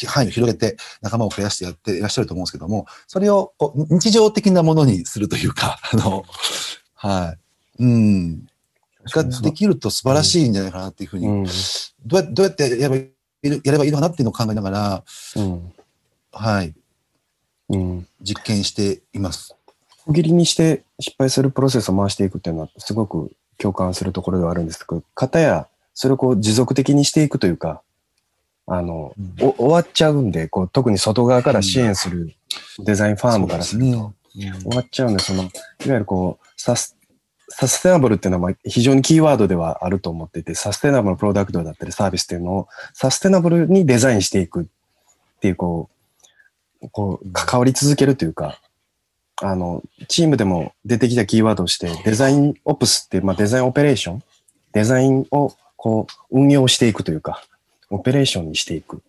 [0.06, 6.24] 範囲を広げて仲間を増やしてやっていらっしゃると思うんですけども、それをこう日常的なものにするというか、 あの、
[6.94, 7.36] は
[7.78, 7.82] い。
[7.82, 8.46] うん。
[9.04, 11.44] ができると素晴らしいんじゃないかなっていうふうに、うん。
[12.06, 13.11] どうやどうやってやればいい
[13.42, 15.04] やればいいのかなっていうのを考えながら、
[15.36, 15.72] うん。
[16.32, 16.74] はい、
[17.68, 18.06] うん。
[18.20, 19.56] 実験しています。
[20.06, 27.82] 区切りにして失敗するプロセスを回していくっていうのはすごく共感するところではあるんですけど、かたやそれをこう持続的にしていくというか、
[28.66, 32.34] あの、うんお終わっちゃうんで、こう特に外側から支援する
[32.84, 34.60] デザインファームからすると、そうですね。
[34.62, 35.50] 終わっちゃうんで、その、いわ
[35.84, 36.96] ゆるこう、サス、
[37.54, 44.64] サステナブルっていうのは非常にキーワードではあると思っていて、サステナブルプロダクトだったりサービスっていうのをサステナブルにデザインしていくっ
[45.40, 45.90] ていう、こ
[46.80, 48.58] う、こう、関わり続けるというか、
[49.40, 54.22] あの、チームでも出てきたキーワードとして、デザインオプスっていう、まあデザインオペレーション、
[54.72, 57.44] デザインをこう、運用していくというか、
[57.90, 59.02] オペレーションにしていく。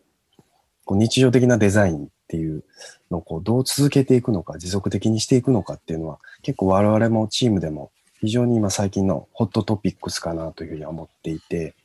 [0.85, 2.63] こう日常的なデザインっていう
[3.09, 7.91] のをこうどう続けていくのか、持続的にしていくのかっていうのは、結構我々もチームでも
[8.23, 11.75] 非常に今最近のホットトピックスかなというふうには思っていて、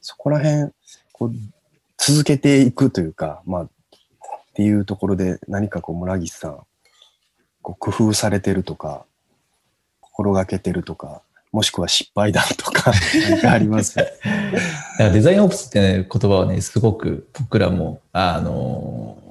[0.00, 0.70] そこら辺、
[1.12, 1.32] こう、
[1.98, 3.68] 続けていくというか、まあ、っ
[4.54, 6.60] ていうところで何かこう村岸さん、
[7.60, 9.04] こう工夫されてるとか、
[10.00, 12.92] 心がけてるとか、もしくは失敗談とか、
[13.28, 13.96] 何かあります？
[14.98, 19.29] デザインオプスって、ね、言葉はね、すごく僕らも、あのー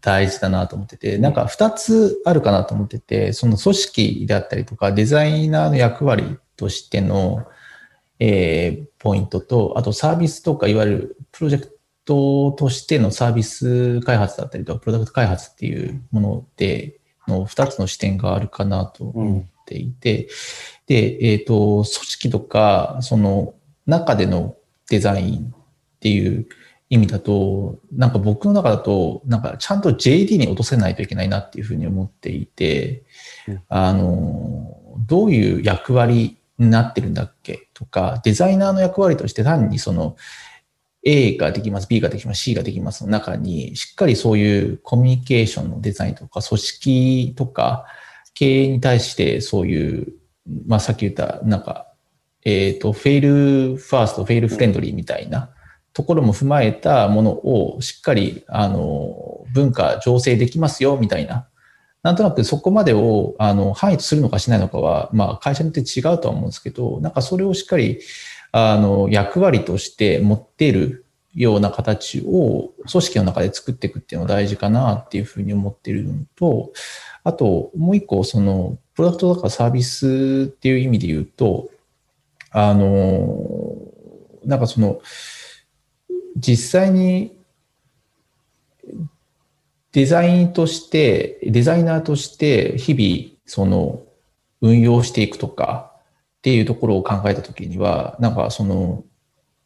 [0.00, 7.46] 大事だなと思ってて、なんか二つあるかなと思ってて、その組織であったりとか、デザイナーの役割としての、
[8.18, 20.28] えーポイントと、あとサービスとか、いわゆるプロジェクトとしてのサービス開発だったりとか、プロダクト開発っていうもので、の二つの視点があるかなと思っていて、
[20.86, 23.54] で、えっ、と、組織とか、その
[23.86, 24.56] 中での
[24.90, 26.46] デザインっていう
[26.88, 33.02] 意味だと、なんか僕の中だと、なんかちゃんと JD に落とせないといけないなっていうふうに思っていて、
[33.48, 33.62] うん。
[33.68, 37.68] あの、どういう役割になってるんだっけ？
[37.74, 40.16] とか、デザイナーの役割として単にその
[41.02, 47.86] A ができます、B ができます、C ができますの中に、しっかりそういうコミュニケーションのデザインとか、組織とか、
[48.34, 50.12] 経営に対してそういう、
[50.66, 51.92] まあさっき言った、なんか、
[52.44, 55.50] えっ、と、 fail fast、 fail friendly みたいな
[55.96, 61.48] ところも踏まえたものをしっかり、あの、文化醸成できますよ、みたいな。
[62.02, 68.00] なんとなくそこまでを、あの、範囲とするのかしないのかは、まあ会社によって違うとは思うんですけど、なんかそれをしっかり、
[68.52, 76.72] あの、役割として持っているような形を組織の中で作っていくっていうのが大事かなっていうふうに思っているのと、
[77.24, 81.70] あともう一個、その、プロダクトとかサービスっていう意味で言うと、
[82.50, 83.76] あの、
[84.44, 85.00] なんかその、
[86.36, 87.36] 実際に
[89.96, 94.02] デザインとして、デザイナーとして日々、その、
[94.60, 95.92] 運用していくとか
[96.38, 99.04] っていうところを考えたときには、なんかその、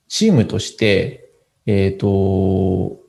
[0.07, 1.33] チームとして、
[1.67, 3.01] えっ、と、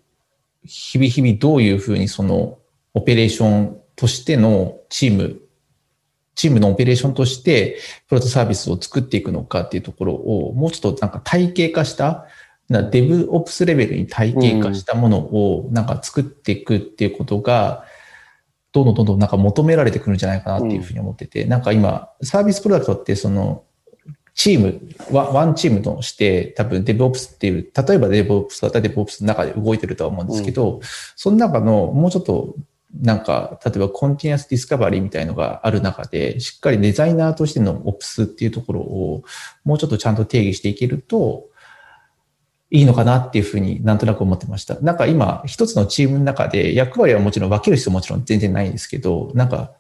[0.64, 2.58] 日々日々どういうふうにその、
[2.96, 5.42] オペレーションとしてのチーム、
[6.34, 12.26] チームのオペレーションとして、プロトサービスを作っていくのかっていうところを、もうちょっとなんか体系化した、
[12.72, 17.84] なデブオプスレベルに体系化したものをなんか作っていくっていうことが、
[18.72, 23.64] どんどんどんどんなんか求められてくるんじゃないかなっていうふうに思ってて、なんか今、サービスプロダクトってその、
[24.34, 24.82] チーム、
[25.12, 30.80] ワンチームとして多分 DevOps っていう、例えば DevOps だったら DevOps の中で動いてるとは思うんですけど、
[31.18, 32.56] その中のもうちょっと
[33.00, 39.24] なんか、例えば continuous discovery みたいのがある中で、しっかりデザイナーとしての Ops っていうところを
[39.64, 41.51] もうちょっとちゃんと定義していけると、
[42.72, 44.80] いいのかなっていうふうになんとなく思ってました。
[44.80, 49.74] なんか今、一つのチームの中で役割はもちろん分ける必要もちろん全然ないんですけど、なんか、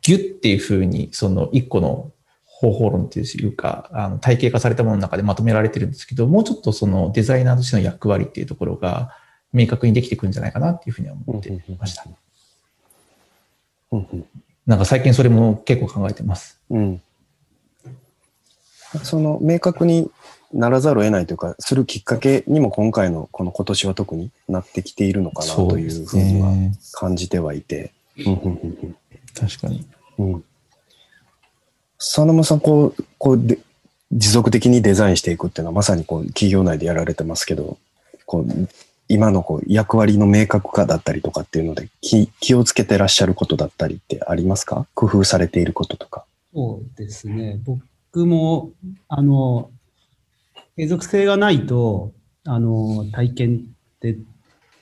[0.00, 2.12] ギュッっていうふうに、その一個の
[2.44, 9.10] 方法論っていうか、あの体系化されたものの中でまとめられてるんですけど、もうちょっとそのデザイナーとしての役割っていうところが
[9.52, 12.04] 明確にできてくるんじゃないかなっていうふうには思ってました。
[13.90, 14.24] うんうん
[14.66, 16.58] なんか最近それも結構考えてます。
[16.70, 17.02] うん。
[19.02, 20.10] その明確に
[20.54, 26.52] ならざるを得ないというか、するきっかけにも今回のこの今年は特になってきているのかなというふうには
[26.92, 27.92] 感じてはいて。
[29.34, 29.86] 確かに。
[30.18, 30.44] うんうん
[31.96, 33.58] 佐野間さん、こう、こうで、
[34.12, 37.78] 持続的にデザインしていくっていうのはまさにこう企業内でやられてますけど、
[38.26, 38.68] こう、
[39.08, 44.86] 今のこう役割の明確化だったりとかっていうので気気をつけてらっしゃることだったりってありますか？
[44.94, 46.26] 工夫されていることとか。
[46.52, 47.58] そうですね。
[47.64, 48.72] 僕も、
[49.08, 49.70] あの、
[50.76, 52.12] 継続性がないと、
[52.46, 53.56] あの、体験
[53.96, 54.18] って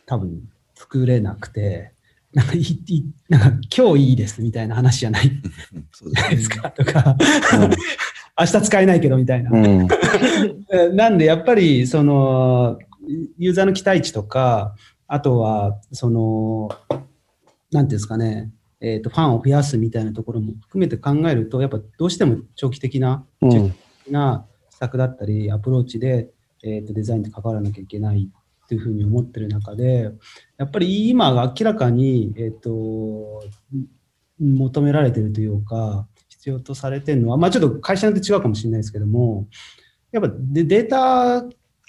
[0.06, 0.42] 多分
[0.74, 1.92] 作れなくて、
[2.32, 5.30] なんかいい、なんか今日いいですみたいな話じゃない
[5.92, 6.56] そうじゃないですね。
[6.56, 6.70] か？
[6.70, 7.16] とか、
[8.40, 9.50] 明日使えないけどみたいな。
[9.50, 9.88] うん。
[10.72, 12.78] え なんで、やっぱり、その、
[13.36, 14.74] ユーザーの期待値とか、
[15.06, 17.02] あとは、その、なん
[17.70, 18.50] ていうんですかね、
[18.80, 23.74] えっ、と、ファンを増やすみたいなところも含めて考えると、やっぱどうしても長期的な、うん。
[24.10, 24.51] な施
[24.82, 26.30] 策だったり、アプローチで、
[26.64, 28.28] えー、とデザインって関わらなきゃいけない
[28.64, 30.10] っていうふうに思ってる中で、
[30.56, 33.42] やっぱり今が明らかに、えっ、と、
[34.40, 39.46] 求められてるというか、必要とされてるのは、まあちょっと会社によって違うかもしれないですけども、
[40.10, 41.44] やっぱデデータ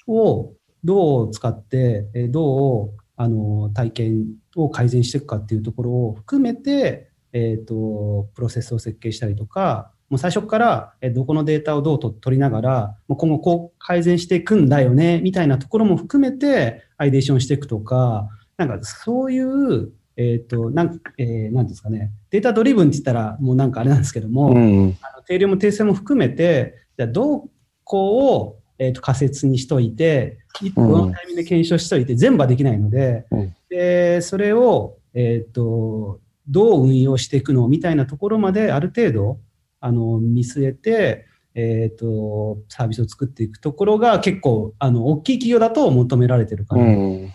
[0.07, 0.53] を
[0.83, 4.25] どう使って、えどうあの体験
[4.55, 24.97] を改善していくかっていうところを含めて、えっ、と、プロセスを設計したりとか、もう最初から、えーどこのデータをどうと取りながら、もう今後こう改善していくんだよね、みたいなところも含めて、アイデーションしていくとか、なんかそういう、えっ、と、なん、えーなんですかね、データドリブンって言ったらもうなんかあれなんですけども、うん。
[25.01, 27.49] あの定量も訂正も含めて、じゃあど
[27.83, 39.39] こを、えー、と仮説にしといて、いどうんのタイミングで検証しといて、全部はできないので、うんでそれを、えー、とどう運用していくのみたいなところまである程度
[39.85, 47.33] あの見据えて、えー、とサービスを作っていくところが結構あの大きい企業だと求められてるかうな、ん。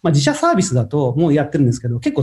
[0.00, 2.22] まあ、自社サービスだともうやってるんですけど、結構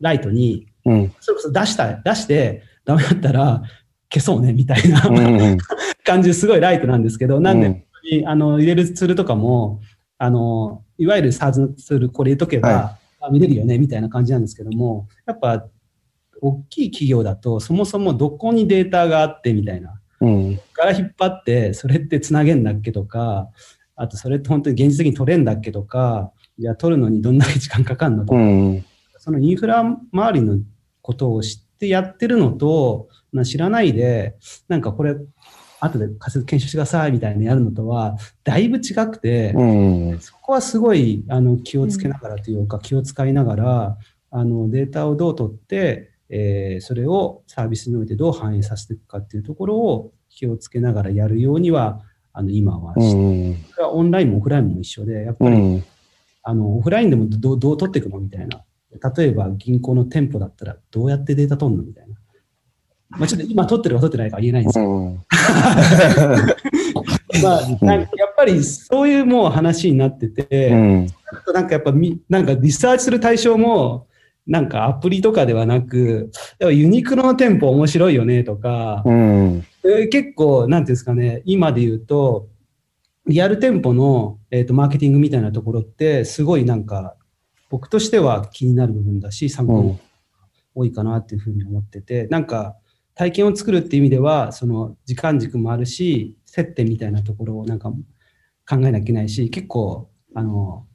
[0.00, 1.14] ライトに、うん。
[1.18, 3.62] それこそ出した、出して、ダメだったら
[4.08, 5.58] 消そうね、みたいな、うん。
[6.04, 7.84] 感じですごいライトなんですけど、なんで、うん
[8.26, 9.80] あの入れるツールとかも、
[10.18, 15.64] あのいわゆる SARS のツール、これ入れとけば、はあ見れるよねみたいな感じなんですけども、やっぱ
[16.42, 20.60] 大きい企業だと、そもそもどこにデータがあってみたいな、うん。
[20.72, 23.48] から引っ張って、それってつなげんだっけとか、
[23.94, 28.84] あとそれって本当に現実的に取れんだっけとか、じゃあ取るのにどんだけ時間かかるのとか、うん。
[29.18, 30.58] そのインフラ周りの
[31.00, 34.36] ことを知ってやってるのと、まあ、知らないで、
[34.66, 35.14] なんかこれ、
[35.78, 39.62] 後で仮説検証してくださいみたいなやるのとは、だいぶ違くて、う
[40.14, 40.18] ん。
[40.18, 43.98] そこはすごいあの気をつけながらというか、気を使いながら、
[44.30, 52.00] あのデータをどう取って、えーそれをサービスにおいてどう反映させていくかっていうところを気をつけながらやるようには、
[52.32, 53.56] あの今はうして、ん。
[53.70, 55.84] それはオンラインもオフラインも一緒で、やっぱり、うん。
[56.42, 58.64] あの、オフラインでもどうどう取っていくのみたいな。
[59.14, 62.16] 例えば銀行の店舗だったらどうやってデータ取るのみたいな。
[63.10, 65.20] まあちょっと今取ってるか取ってないかは言えないんですけど、うん。
[67.42, 71.06] まあ、なんかやっぱりそういうもう話になってて、うん。
[71.54, 74.06] なんかやっぱみ、なんかリサーチする対象も、
[74.46, 76.30] なんかアプリとかではなく、
[76.60, 79.64] ユニクロの店舗面白いよねとか、うん。
[79.84, 82.48] えー結構、なんていうんですかね、今で言うと、
[83.26, 87.16] リアル店舗の、えー、とマーケティングみたいなところって、すごいなんか、
[87.70, 89.98] 僕としては気になる部分だし、参考に
[90.74, 92.76] 多いかなっていうふうに思ってて、なんか、
[93.14, 97.96] 体験を作るっていう意味では、その時間軸もあるし、接点みたいなところをなんか考
[98.70, 100.86] えなきゃいけないし、結構、あの、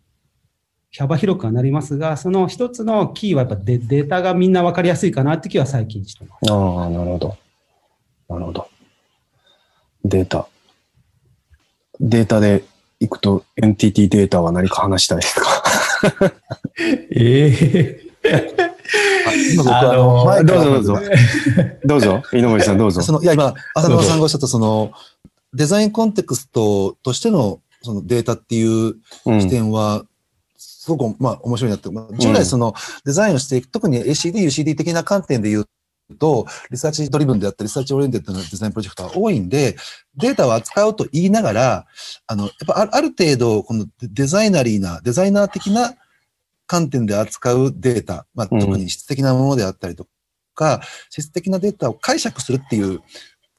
[0.95, 6.51] 幅広くはなりますが、その一つのキーはやっぱデデータがみんな分かりやすいかなって気は最近してます。
[6.51, 7.37] ああ、なるほど。
[8.29, 8.67] なるほど。
[10.05, 10.47] データ。
[11.99, 12.63] データで
[12.99, 15.63] 行くと、NTT データは何か話したいですか？
[17.11, 18.07] ええ
[19.27, 20.99] あ今僕ああのどうぞどうぞ。
[21.85, 23.01] どうぞ、 井上さんどうぞ。
[23.01, 24.91] その、いや、今、浅沼さんがおっしゃった、その、
[25.53, 30.05] デザインコンテクストとしての、そのデータっていううん視点は、
[30.87, 31.91] すごく、まあ、面白いなって。
[31.91, 32.73] まあ従来、その、
[33.03, 35.65] デザインをしていく、特に ACD、UCD 的な観点で言う
[36.17, 39.75] と、 research driven であったり、 research oriented なデザインプロジェクトが多いんで、
[40.15, 41.85] データを扱うと言いながら、
[42.25, 45.93] あの、やっぱあるある程度、このデ designerly な、デザイナー的な
[46.67, 50.07] 観点で扱うデータ、まあ、うん特に質的なものであったりと
[50.55, 53.01] か、質的なデータを解釈するっていう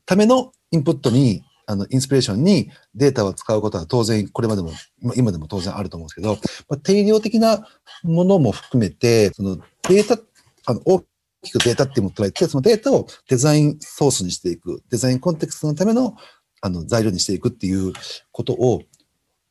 [0.06, 4.72] ためのインプットに、あの、インスピレーションにデータを使うことは当然、これまでも、
[5.16, 7.68] 今でも当然あると思うんですけど、まあ、定量的な
[8.02, 9.56] ものも含めて、その
[9.86, 10.18] データ、
[10.64, 11.04] あの、大
[11.42, 16.16] きくデータっていうものを捉えて、そのデータをデザインソースにしていく、デザインコンテクストのための、
[16.62, 17.92] あの、材料にしていくっていう
[18.32, 18.80] ことを、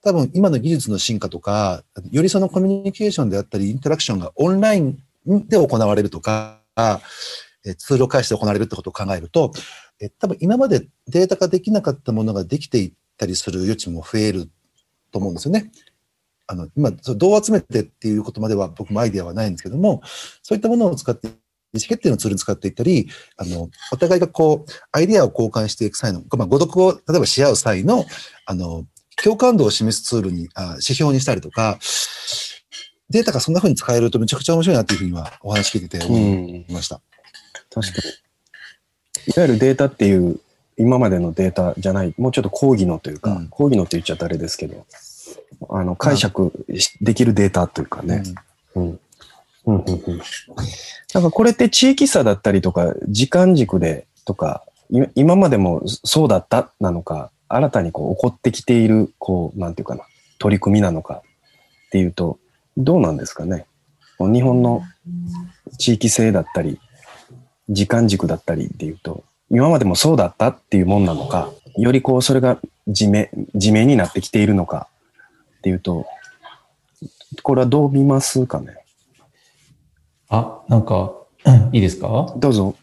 [0.03, 4.97] 多分今の技術の進化とか、よりそのコミュニケーションであったり、インタラクションがオンライン
[5.47, 6.61] で行われるとか、
[7.63, 9.51] えツールを介して行われるってことを考えると、
[9.99, 14.49] え多分今までデータ化できなかったものができていったりする余地も増える
[15.11, 15.71] と思うんですよね。
[16.47, 20.01] あの、今、どう集めてっていうことまでは僕もアイデアはないんですけども、
[20.41, 28.05] そういったものを使って、意思決定のツールに使っていったり、あの、お互いがこう、アイデアを交換していく際の、まあ、誤読を例えばし合う際の、
[28.45, 28.85] あの、
[29.21, 31.79] 共感度を示すツールに、あ指標にしたりとか、
[33.09, 36.65] データがそんな風に使えるとめちゃくちゃ面白いなっていうふうにはお話聞いてて思い。
[36.69, 37.01] ました。
[37.69, 38.26] 確かに。
[39.27, 40.39] いわゆるデータっていう、
[40.77, 44.85] 今までのデータじゃない、もうちょっと講義のというか、うん講義のって言っちゃったあれですけど、
[45.69, 48.23] あの、解釈しできるデータというかね。
[48.75, 48.83] うん。
[48.83, 48.99] うん
[49.65, 50.21] うんうん
[51.13, 60.03] なんかこれって地域差だったりとか、時間軸でとか、い今までもそうだったなのか、新たにこう起こってきている、こう、なんていうかな、
[60.37, 61.15] 取り組みなのか
[61.87, 62.39] っていうと、
[62.77, 63.65] どうなんですかね。
[64.19, 64.83] 日本の
[65.77, 66.79] 地域性だったり、
[67.69, 74.87] 時間軸だったりっていうと、今までもそうだったっていうもんなのか、よりこう、それが地面、地面になってきているのか
[75.59, 76.05] っていうと、
[77.43, 78.77] これはどう見ますかね？
[80.29, 81.13] あ、なんか、
[81.71, 82.33] いいですか？
[82.37, 82.75] どうぞ。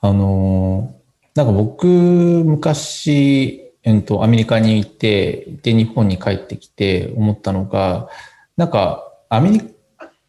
[0.00, 1.04] あのー
[1.36, 8.08] なんか僕、昔、えっと、アメリカにいて、で、日本に帰ってきて思ったのが、
[8.56, 9.73] なんか、アメリ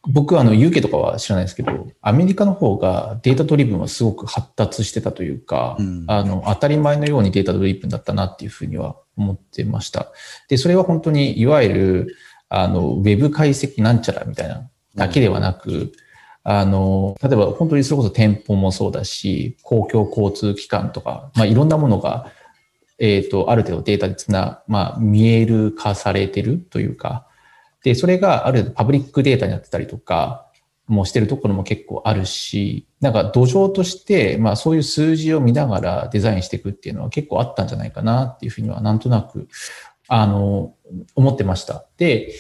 [0.06, 10.12] カ、僕、あの、UK とかは知らないですけど、アメリカの方が data driven はすごく発達してたというか、うんあの、当たり前のように data driven だったなっていうふうには思ってました。
[10.47, 12.16] で、それは本当に、いわゆる、
[12.49, 15.91] あの、ウェブ解析なんちゃらみたいなだけではなく、
[16.43, 22.32] あの、例えば本当にそれこそ店舗もそうだし、公共交通機関とか、まあ、いろんなものが、
[22.99, 27.28] えっ、と、ある程度データでつな、まあ、見える化されてるというか、
[27.86, 30.50] で、それがある程度パブリックデータになってたりとか、
[30.88, 39.48] もしてるところも結構あるし、なんか土壌として、まあそういう数字を見ながらデザインしていくっていうのは結構あったんじゃないかなっていうふうにはなんとなく、
[40.08, 40.74] あの、
[41.14, 41.86] 思ってました。
[41.98, 42.34] で、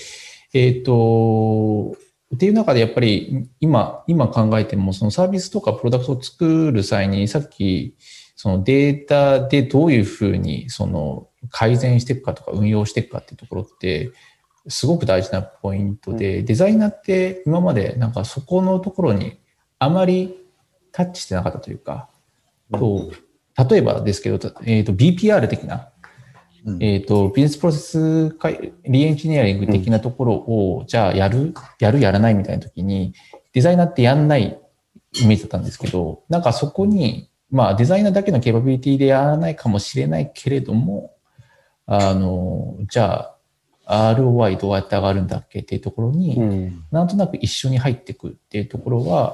[0.53, 1.95] えっ、と、
[2.33, 7.95] っていう中でやっぱり今、今考えてもそのサービスとかプロダクトを作る際にさっき
[8.35, 14.11] そのデータでどういうふうにその改善していくかとか運用していくかっていうところって
[14.67, 19.39] すごく大事なポイントで、デザイナーって今までなんかそこのところに
[19.79, 20.35] あまり
[20.91, 22.09] タッチしてなかったというか、
[22.71, 23.11] と
[23.69, 25.89] 例えばですけど、えー、と BPR 的な、
[26.65, 26.83] うん。
[26.83, 33.13] えー、とビジネスプロセス改リエンジニアリング的なところを、じゃあやる、やる、やらないみたいな時に、
[33.53, 34.59] デザイナーってやんない
[35.21, 41.13] イメージだったんですけど、なんかそこに、まあデザイナーだけのケーパビリティでやらないかもしれないけれども、
[41.85, 43.34] あの、じゃあ
[43.87, 46.83] ROI どうやって上がるんだっけっていうところに、うん。
[46.91, 49.33] なんとなく一緒に入っていくっていうところは、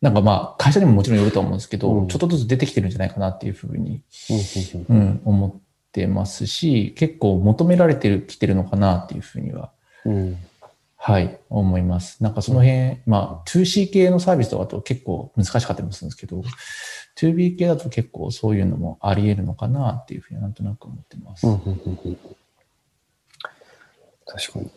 [0.00, 4.02] なんかまあ会社にももちろんよると思うんですけど、うんちょっとずつ出てきてるんじゃないかなっていうふうに、
[4.88, 5.54] うんうん、思っ
[5.88, 9.72] ってますし、結構求められてる、きてるのかなっていうふうには、
[10.04, 10.36] うん。
[11.00, 12.22] はい、思います。
[12.22, 16.42] なんかその辺、まあ、2C 系のサービスとかだと結構難しかったりもするんですけど、
[17.16, 21.46] 2B 系だと結構そういうのもあり得るのかなっていうふうになんとなく思ってます。
[24.28, 24.70] 確かに。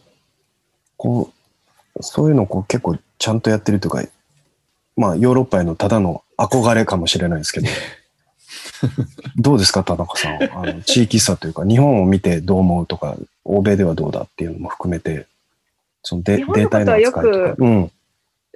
[0.97, 1.31] こ
[1.95, 4.03] う、そういうのをこう結構ちゃんとやってるというか、
[4.95, 7.67] まあヨーロッパへのただの憧れかもしれないですけど、
[9.37, 10.43] どうですか、田中さん？
[10.43, 15.27] あの地域差というか、日本を見てどう思うとか、欧米ではどうだっていうのも含めて、
[16.03, 17.55] そのデ日本データへののことはよ扱いとか。
[17.55, 17.91] くうん。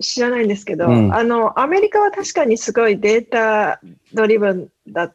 [0.01, 5.13] 知らないんですけど、うんあの、アメリカは確かにすごい data driven だ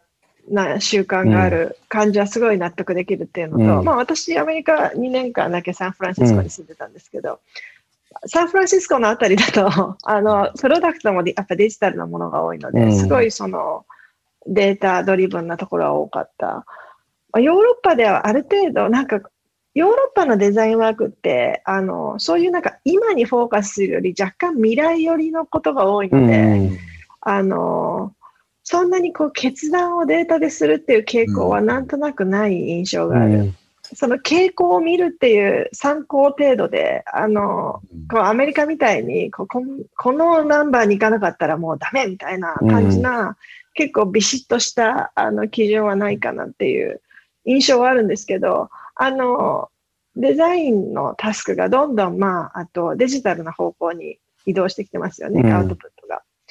[0.50, 3.84] な習慣がある感じはすごい納得できるっていうのと、うん。
[3.84, 7.40] まあ私、アメリカ2年間だけサンフランシスコに住んでたんですけど、
[8.26, 12.96] サンフランシスコのあたりだと、 あの、プロダクトもデやっぱデジタルなものが多いので、うん。
[12.96, 13.86] すごいその
[14.46, 16.46] data driven なところは多かった。
[16.46, 16.64] ま
[17.34, 19.20] あヨーロッパではある程度、なんか
[19.74, 26.78] ヨーロッパのデザインワークって、あの、そういうなんか今にフォーカスするより若干未来寄りのことが多いので、うん。
[27.20, 28.12] あの、
[28.70, 33.32] そんなにこう決断をデータでするっていう傾向はなんとなくない印象がある。
[33.32, 33.56] うん。
[33.82, 39.64] その傾向を見るっていう参考程度で、あの、こうアメリカみたいにここ
[39.96, 43.36] このナンバーに行かなかったらもうダメみたいな感じな、
[43.74, 47.00] 結構ビシッとしたあの基準はないかなっていう
[47.46, 49.68] 印象はあるんですけど、あの、
[50.14, 55.52] デザインのタスクがどんどん、まあ、あとデジタルな方向に移動してきてますよね、うん。
[55.52, 55.99] アウトプット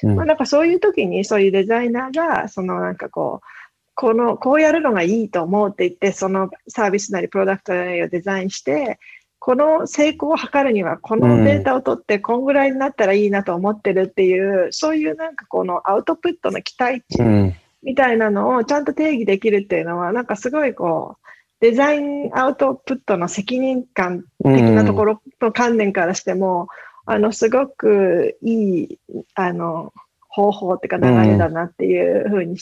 [0.06, 3.46] まあ、なんかそういう時にそういうデザイナーが、そのなんかこう、
[3.94, 8.98] この、こうやるのがいいと思うって言って、そのサービスなりプロダクトなりをデザインして、
[9.38, 17.54] この成功を図るには、このデータを取って、こんぐらいになったらいいなと思ってるっていう、そういうなんかこのアウトプットの期待値うん。
[17.82, 21.26] みたいなのをちゃんと定義できるっていうのは、なんかすごいこう、
[21.60, 26.68] デザインアウトプットの責任感的なところの観念からしても、
[27.10, 28.98] あの、すごくいい、
[29.34, 29.92] あの、
[30.28, 32.56] 方法っていうか流れだなっていうふうに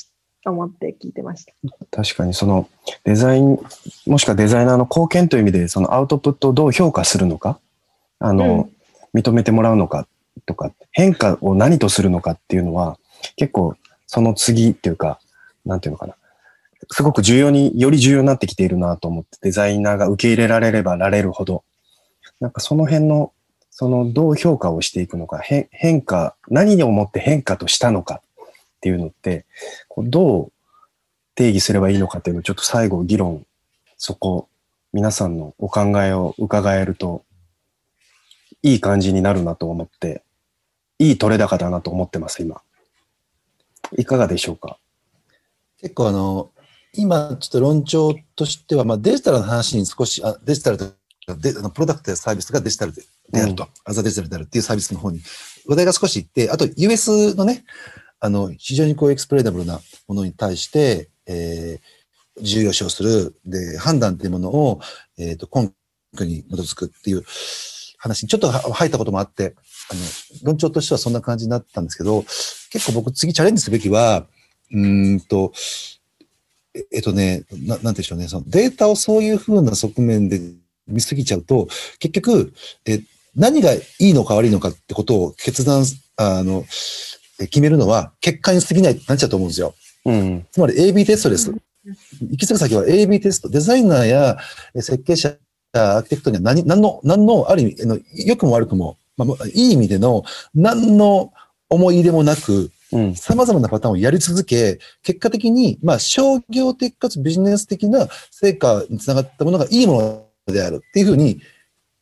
[0.46, 1.52] 思って聞いてました。
[1.90, 2.66] 確かにその
[3.04, 3.58] デザイン、
[4.06, 7.60] もしくはデザイナーの貢献という意味で、そのアウトプットをどう評価するのか、
[8.20, 8.70] あの、
[9.14, 10.08] 認めてもらうのか
[10.46, 12.98] とか、変化を何とするのかっていうのは、
[13.36, 13.74] 結構
[14.06, 15.20] その次っていうか、
[15.66, 16.14] なんていうのかな。
[16.90, 21.64] すごく重要に、より重要になってきているなと思って、デザイナーが受け入れられればられるほど、
[22.40, 23.32] なんかその辺の、
[23.80, 28.50] そのどう評価をしていくのか、変化、何をもって変化としたのかっ
[28.80, 29.46] ていうのって、
[29.86, 30.52] こうどう
[31.36, 33.46] 定義すればいいのかっていうのをちょっと最後議論、
[33.96, 34.48] そこ、
[34.92, 37.24] 皆さんのお考えを伺えると、
[38.64, 40.24] いい感じになるなと思って、
[40.98, 42.60] いい取れ高だなと思ってます、今。
[43.96, 44.76] いかがでしょうか？
[45.80, 46.50] 結構あの、
[46.94, 50.86] 今ちょっと論調としては、まあデジタルの話に少し、あデジタルで
[51.72, 53.02] プロダクトやサービスがデジタルで
[53.32, 55.20] であると、アザデジタルであるっていうサービスの方に
[55.66, 57.64] 話題が少しいって、あと US のね、
[58.20, 64.80] あの、非常にこうエクスプレーナブルなものに対して、えー、重要視をする、で、判断っていうものを、
[65.18, 65.70] えっ、と、根
[66.16, 67.24] 拠に基づくっていう
[67.98, 69.54] 話にちょっと入ったこともあって、
[69.90, 70.00] あの、
[70.42, 72.22] 論調としてはそんな感じになったんですけど、
[72.70, 74.26] 結構僕次チャレンジすべきは、
[74.72, 75.52] うんと、
[76.92, 80.40] えっとね、ななんて言うんでしょうね、そのデータをそういうふうな側面で
[80.86, 81.68] 見すぎちゃうと、
[81.98, 82.52] 結局、
[82.84, 83.00] え
[83.38, 85.84] 何がいいのか悪いのかってことを決断、
[86.16, 86.64] あの、
[87.40, 89.74] え決めるのは結果に過ぎないってなっちゃうと思うんですよ。
[90.04, 90.46] うん。
[90.50, 91.52] つまり AB テストです。
[92.20, 93.48] 行き着く先は AB テスト。
[93.48, 94.38] デザイナーや
[94.74, 95.36] え設計者、
[95.72, 100.24] アーキテクトには何、何の、何の、ある意味、あの良くも悪くも、まあ、いい意味での、
[100.54, 101.32] 何の
[101.68, 103.14] 思い入れもなく、うん。
[103.14, 111.40] 様々なパターンをやり続け、結果的に、まあ、商業的かつビジネス的な成果につながったものがいいものであるっていうふうに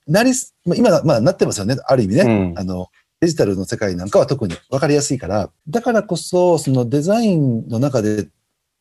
[0.07, 0.33] なり
[0.75, 1.77] 今、まあ、なってますよね。
[1.87, 2.23] ある意味ね。
[2.23, 2.89] うんあの、
[3.21, 8.29] デジタルの世界なんかは特に分かりやすいから、だからこそ、そのデザインの中で、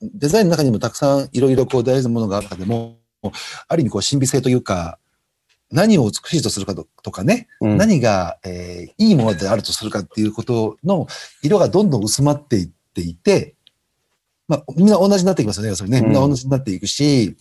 [0.02, 2.98] デザインの中にもたくさんいろいろこう大事なものがある中でも、
[3.68, 5.00] ある意味こう神秘性というか、
[5.72, 11.08] 何を美しいとするかととかね、うん何が、えーいいものであるとするかっていうことの
[11.42, 13.56] 色がどんどん薄まっていっていて、
[14.48, 15.76] まあ、みんな同じになってきますよね。
[15.76, 16.00] それね。
[16.00, 17.36] うんみんな同じになっていくし、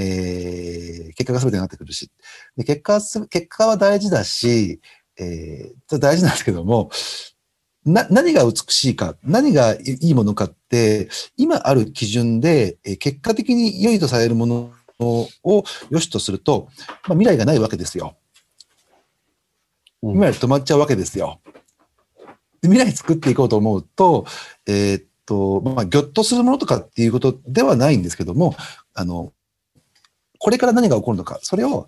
[0.00, 2.10] えー結果が全てになってくるし。
[2.56, 4.80] で結果はす、結果は大事だし、
[5.18, 6.90] えー大事なんですけども、
[7.84, 16.68] な、何が美しいか、何がいいものかって、今ある基準で、えー結果的に良いとされるものを良しとすると、
[17.08, 18.16] まあ、未来がないわけですよ。
[20.02, 21.40] うん未来止まっちゃうわけですよ。
[22.62, 24.24] で未来作っていこうと思うと、
[24.66, 28.54] えーっと、まあ、ぎょっとするものとかっていうことではないんですけども、
[28.94, 29.32] あの、
[30.40, 31.86] これから何が起こるのか、それを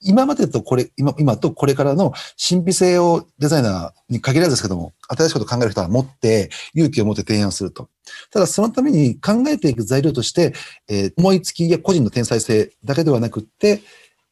[0.00, 2.12] 今までとこれ、今、今とこれからの
[2.48, 7.88] 神秘性をデザイナーに限らずですけども、新しいことを考える人は持って、勇気を持って提案すると。
[8.30, 10.54] ただ、そのために考えていく材料として、
[10.88, 13.82] えー思いつきや個人の天才性だけではなくって、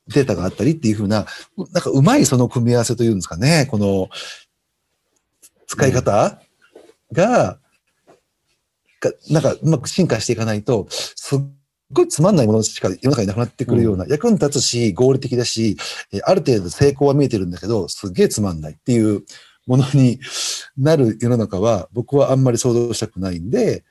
[0.09, 4.09] データがあったりっていうふうな、なんかうまいその組み合わせというんですかね、この、
[5.67, 6.41] 使い方
[7.13, 7.59] が、
[9.01, 11.41] がなんかうまく進化していかないと、すっ
[11.93, 15.77] ごいつまんないものしか世の中になくなってくるような、役に立つし、合理的だし、
[16.13, 19.25] えーある程度成功は見えてるんだけど、すっげえつまんないっていう
[19.67, 20.21] ものに
[20.77, 23.85] なる世の中は、僕はあんまり想像したくないんで、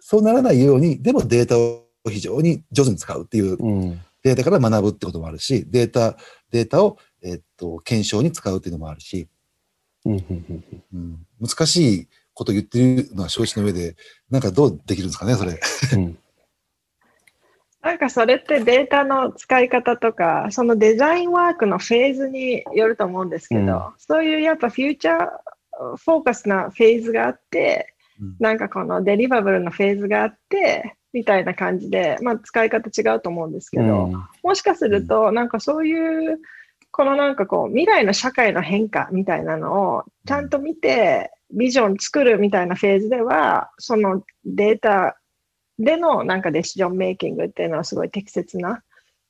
[0.00, 4.00] そうならないように、でもデータを非常に上手に使うっていう、うん。
[4.22, 6.16] データから学ぶってこともあるし、データ、
[6.50, 9.28] データを、えっと、検証に使うっていうのもあるし、
[10.04, 10.64] うんうんうん。
[10.92, 13.96] うん、難しいこと言ってるのは承知の上で、
[14.30, 15.60] なんかどうできるんですかね、それ。
[15.94, 16.18] うん
[17.82, 23.82] なんかそれってデータの使い方とか、そのデザインワークのフェーズによると思うんですけど、うん。
[23.96, 28.36] そういうやっぱフューチャーフォーカスなフェーズがあって、うん。
[28.38, 34.24] なんかこのデリバブルのフェーズがあって、みたいな感じで、まあ使い方違うと思うんですけど、うん。
[34.42, 36.38] もしかすると、なんかそういう、
[36.92, 45.16] このなんかこう、未来の社会の変化みたいなのをちゃんと見て、ビジョン作るみたいなフェーズでは、そのデータ
[45.80, 48.82] でのなんかデシジョンメイキングっていうのはすごい適切な、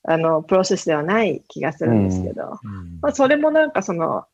[0.02, 2.58] あの、プロセスではない気がするんですけど、
[3.00, 4.24] まあ、それもなんかその、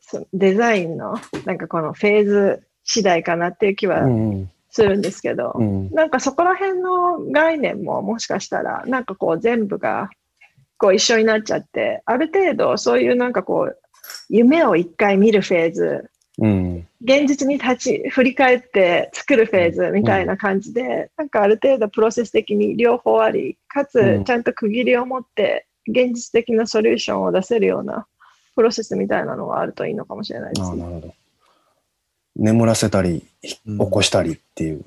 [0.00, 1.14] そデザインの
[1.46, 4.50] なんかこのフェーズ次第かなっていう気はうん。
[4.74, 5.90] するんですけど、うん。
[5.90, 10.10] なんかそこら辺の概念ももしかしたら、なんかこう全部が
[10.78, 13.78] こう一緒になっちゃって、ある程度そういうなんかこう、
[14.28, 28.06] 夢を一回見るフェーズ、うん現実に立ち、振り返って作るフェーズみたいな感じで、なんかある程度プロセス的に両方あり、かうつんちゃんと区切りを持って、現実的なソリューションを出せるような
[28.54, 30.82] プロセスみたいなのがあるといいのかもしれないですね。
[30.82, 31.14] ああなるほど。
[32.36, 34.84] 眠らせたり、起こしたりっていう、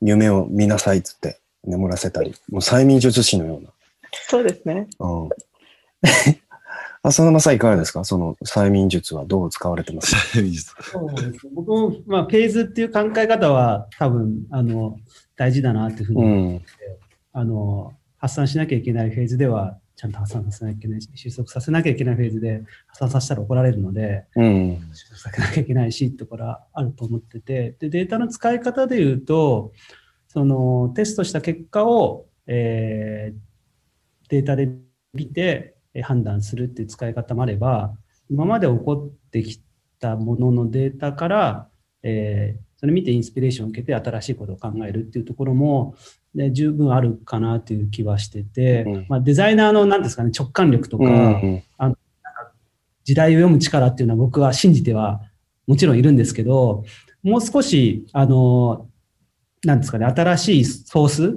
[0.00, 3.70] 夢を見なさいっつって、眠らせたり、もう催眠術師のような。
[4.12, 4.86] そうですね。
[5.00, 5.28] うん。
[7.04, 8.04] 浅沼さんいかがですか？
[8.04, 10.14] その催眠術はどう使われてます？
[10.14, 14.96] かそうですね僕も、まあ、フェーズっていう考え方は多分、あの、
[15.36, 16.62] 大事だなっていうふうに、うん。
[17.32, 24.90] あの、発散しなきゃいけないフェーズでは、ちゃんと発散させなきゃいけないし、収束させなきゃいけないフェーズで、発散させたら怒られるので、うん。
[24.94, 29.72] 収束させなきゃいけないし、ってところはあると思ってて、で、データの使い方で言うと、
[30.28, 33.38] その、テストした結果を、えー
[34.28, 34.70] データで
[35.12, 37.94] 見てえー判断するっていう使い方もあれば、
[38.30, 39.60] 今まで起こってき
[40.00, 41.68] たもののデータから、
[42.02, 45.94] えーそれ見てインスピレーションを受けて新しいことを考えるっていうところも、
[46.34, 51.62] ね、十分あるかなという気はしてて、うんまあ、デザイナーの何ですかね、直感力とか、うん。
[53.04, 55.20] 時代を読む力っていうのは僕は信じては
[55.68, 56.84] もちろんいるんですけど、
[57.22, 58.88] もう少し、あの、
[59.64, 61.36] なんですかね、新しいソース、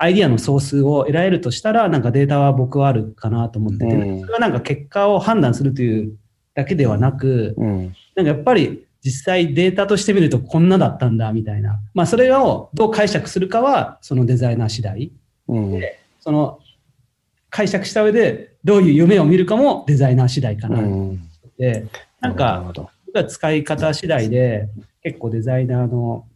[0.00, 6.16] アイディアのソースを得られるとしたら、なんかデータは僕はあるかなと思ってて、うんそれはなんか結果を判断するという
[6.54, 7.96] だけではなく、うん。
[8.14, 11.80] なんかやっぱり実際データとして見るとこんなだったんだみたいな。
[11.94, 15.12] まあそれをどう解釈するかはそのデザイナー次第。
[15.48, 15.80] うん。
[16.20, 16.60] その
[17.50, 21.28] 解釈した上でどういう夢を見るかもデザイナー次第かなうん。
[21.58, 21.86] で、
[22.20, 22.72] なんなか
[23.26, 24.68] 使い方次第で
[25.02, 26.26] 結構デザイナーの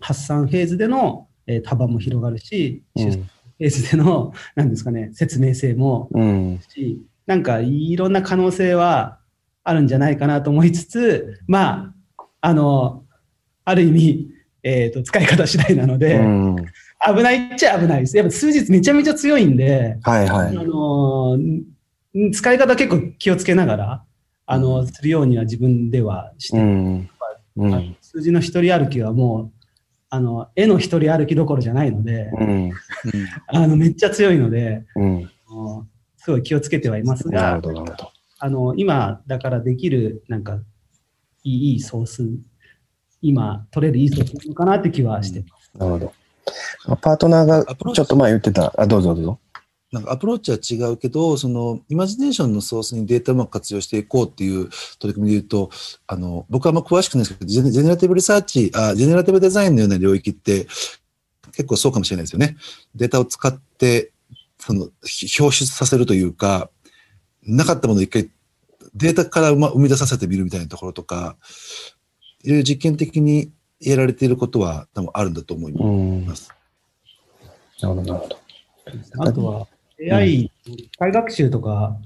[0.00, 6.60] 発散フェーズでの、えー幅も広がるし、うーズでの、 なんですかね、説明性もうん。
[6.68, 9.18] し、なんかいろんな可能性は
[9.62, 13.04] あるんじゃないかなと思いつつ、まあ、あの、
[13.64, 14.30] ある意味、
[14.62, 16.56] えっ、と、使い方次第なので、うん。
[17.16, 18.16] 危ないっちゃ危ないです。
[18.16, 20.54] やっぱ数日めちゃめちゃ強いんで、あはいはい。
[20.54, 24.04] のん使い方結構気をつけながら、
[24.46, 27.08] あの、するようには自分ではして、うん。
[28.00, 29.53] 数字の一人歩きはもう、
[30.14, 32.72] あの、絵の一人歩きどころじゃないので、うん。
[33.48, 35.28] あの、めっちゃ強いので、うん。
[36.16, 37.60] すごい気をつけてはいますが。
[38.38, 40.60] あの、今だからできる、なんか、
[41.42, 42.28] いいいいソース、
[43.22, 45.72] 今取れるいいソースなのかなって気はしてます。
[45.76, 46.12] なるほど。
[46.98, 49.38] パートナーがちょっと前言ってた、あ、どうぞどうぞ。
[49.94, 54.68] なんかアプローチは違うけど、そのイマジネーションのソースにデータをうまく活用していこうっていう
[54.98, 55.70] 取り組みで言うと、
[56.08, 60.66] あの、僕はあんま詳しくないですけど、ジェネ generative research あ、 generative design のような領域って
[61.52, 62.56] 結構そうかもしれないですよね。
[62.96, 64.10] データを使って、
[64.58, 66.70] その、ひ表出させるというか、
[67.44, 68.28] なかったものを一回
[68.96, 71.36] データから生ま生み出させてみるみたいなところとか、
[72.42, 75.86] いろいろ実験的にやられていることは多分あるんだと思いう
[76.22, 76.50] んます。
[77.80, 78.44] なるほど、なるほど。
[79.18, 79.66] あとは
[80.00, 81.96] AI、機械学習とか、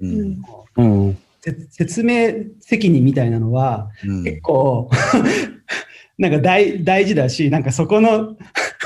[0.00, 0.06] う。
[0.06, 0.42] うんん
[0.76, 1.18] うん。
[1.40, 4.90] せ説明責任みたいなのは、うん結構、
[6.18, 8.36] なんか大大事だし、なんかそこの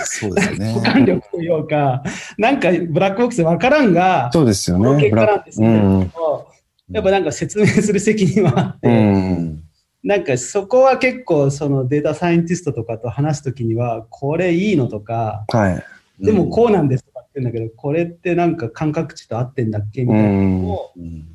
[0.04, 0.80] そうですよね補。
[0.80, 2.02] 完力というか、
[2.38, 5.02] なんかブラックボックスで分からんが、そうですよね。
[5.02, 5.98] 結果なんですけれどうん。
[6.00, 6.48] も、
[6.90, 8.90] やっぱなんか説明する責任はあって、う。
[8.90, 9.62] うんん。
[10.02, 15.84] なんかそこは結構そのデータサイエンティストとかと話すときには、これいいのとか、はい。
[16.24, 20.02] でもこうなんですとかって言うんだけど、これってなんか感覚値と合ってんだっけ？
[20.02, 21.26] みたいなのをうん。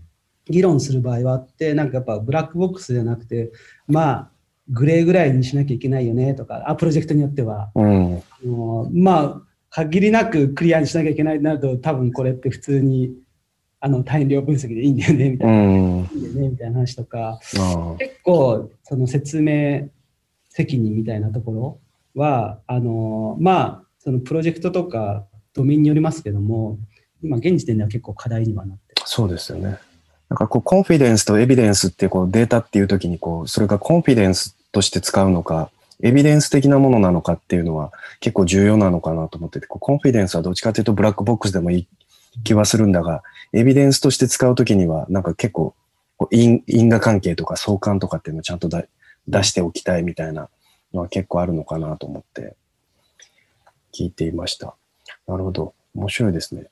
[0.48, 3.52] 議論する場合はあって、なんかやっぱブラックボックスじゃなくて、
[3.88, 4.32] まあ、
[4.70, 8.18] グレーぐらいにしなきゃいけないよねとか、あプロジェクトによっては、うん。
[8.18, 9.42] あのまあ、
[9.72, 13.16] 限りなくクリアにしなきゃいけないとなると、多分これって普通に
[13.80, 16.10] あの大量分析でいいんだよねみたういな、ん。
[16.14, 19.90] いいよねみたいな話とか、あ結構その説明
[20.50, 21.80] 責任みたいなところ
[22.22, 25.26] は、あのまあ、そのプロジェクトとか
[25.56, 26.78] ドメインによりますけども、
[27.24, 28.96] 今現時点では結構課題にはなって。
[29.06, 29.80] そうですよね。
[30.30, 35.72] なんかこう、コンフィデンスとエビデンスってこうデータっていう時にこう、それがコンフィデンスとして使うのか、
[36.04, 41.88] エビデンス的なものなのかっていうのは結構重要なのかなと思ってて、コンフィデンスはどっちかというとブラックボックスでもいい
[42.44, 45.74] 気はするんだが、エビデンスとして使うときにはなんか結構
[46.32, 48.84] 因因果関係とか相関とかっていうのをちゃんとだ
[49.28, 50.50] 出しておきたいみたいな
[50.94, 52.56] のは結構あるのかなと思って
[53.94, 54.76] 聞いていました。
[55.28, 55.74] なるほど。
[55.96, 56.70] 面白いですね。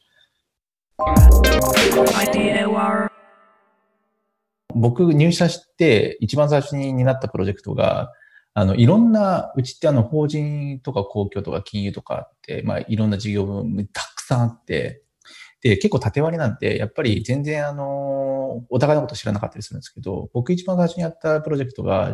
[4.76, 8.12] 僕入社して一番最初に担ったプロジェクトが、
[8.56, 15.02] あの、いろんな、うちってあの、法人とか公共とか金融とかって、まあ、いろんな事業分たくさんあって、
[15.62, 22.14] で、結構縦割りなんて、やっぱり全然あの、お互いのこと知らなかったりするんですけど、僕一番最初にやったプロジェクトが、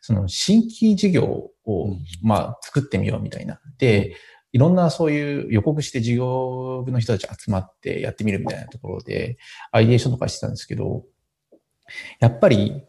[0.00, 3.60] その新規事業をうん、まあ、作ってみようみたいな。
[3.78, 4.16] で、
[4.52, 9.38] いろんなそういう予告して事業部の人たち集まってやってみるみたいなところで、
[9.72, 11.04] アイデーションとかしてたんですけど、
[12.20, 12.82] やっぱり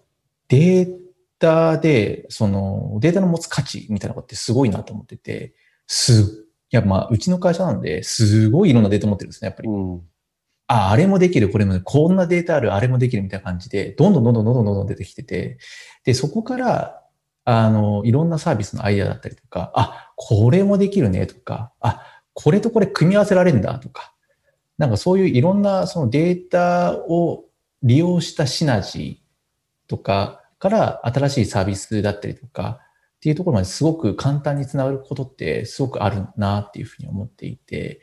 [0.47, 0.97] デー
[1.39, 5.53] タで、そのデータの持つ価値みたいなことってすごいなと思ってて、
[5.87, 9.69] す、いやまあ、うちの会社なんで、すごいいろんなデータ持ってるんですね、やっぱり。
[9.69, 10.01] うん
[10.67, 15.57] あ、あれもできる、これも、こんなデータある、あれもできるみたいな感じで、どんどんどんどんどんどんどん出てきてて、
[16.03, 17.01] で、そこから、
[17.49, 24.13] あの、いろんなサービスのアイデアだったりとか、あ、これもできるねとか、あ、これとこれ組み合わせられるんだとか、
[24.77, 27.45] なんかそういういろんなそのデータを
[27.83, 32.79] 利用したシナジーとかから新しいサービスだったりとか
[33.15, 38.01] っていうところまですごく簡単につながることってすごくあるなっていうふうに思っていて、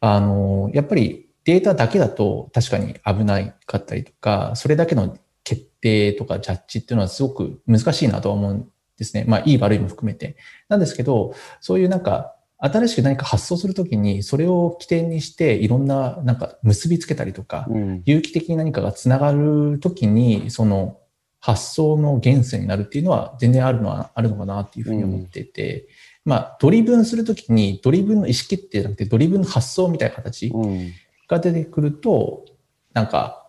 [0.00, 8.68] あの、やっぱりデータだけだと確かに危ないかったりとか、それだけの決定とかジャッジっていうのはすごく難しいなとは思うん
[8.98, 9.24] ですね。
[9.26, 10.36] まあ、いい悪いも含めて。
[10.68, 18.02] なんですけど、そういうなんか、新しく何か発想するときに、それを起点にして、いろんな、なんか結びつけたりとか、うん。
[18.06, 20.98] 有機的に何かがつながるときに、その
[21.40, 25.88] 発想の源泉になるっていうのは全然あるのはあるのかなっていうふうに思っていて、
[26.24, 30.92] まあ、 driven するときに、 driven の意思決定じゃなくて、 driven の発想みたいな形うん。
[31.28, 32.46] が出てくると、
[32.94, 33.46] なんか、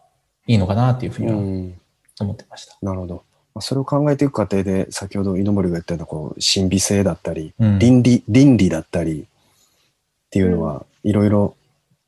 [0.48, 1.80] いいのかなっていうふうにはうん。
[2.20, 2.78] 思ってました。
[2.82, 3.24] なるほど。
[3.56, 9.26] まあそれを考えていく過程で、先ほど井上が言ったような、こう、審美性だったり、うん倫理、倫理だったりっ
[10.30, 11.56] ていうのは、いろいろ、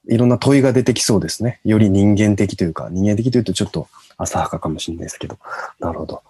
[0.09, 1.61] いろんな問いが出てきそうですね。
[1.63, 3.87] より人間的というか、人間的というとちょっと
[4.17, 5.39] 浅はかかもしれないですけど。
[5.79, 6.21] なるほど。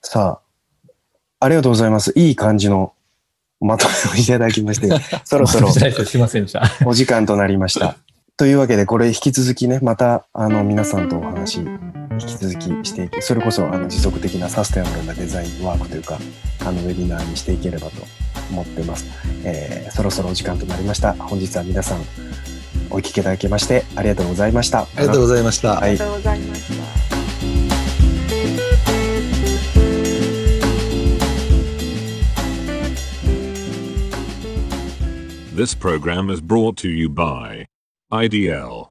[0.00, 0.90] さあ、
[1.40, 2.12] ありがとうございます。
[2.14, 2.92] いい感じの
[3.60, 4.88] まとめをいただきまして、
[5.24, 5.68] そろそろ。
[6.86, 7.96] お時間となりました。
[8.36, 11.60] というわけで、これ引き続きね、また、あの、皆さんとお話、
[12.20, 16.18] 引き続きしていき、それこそ、あの、持続的なサステナブルなデザインワークというか、
[16.60, 18.02] あの、ウェビナーにしていければと
[18.50, 19.06] 思ってます。
[19.44, 21.14] えーそろそろお時間となりました。
[21.14, 22.00] 本日は皆さん、
[22.90, 24.82] お聞きいただきまして、ありがとうございました。
[24.82, 25.74] ありがとうございました。
[25.74, 27.10] はいありがとうございました。
[35.52, 37.66] This program is brought to you by
[38.10, 38.88] IDL.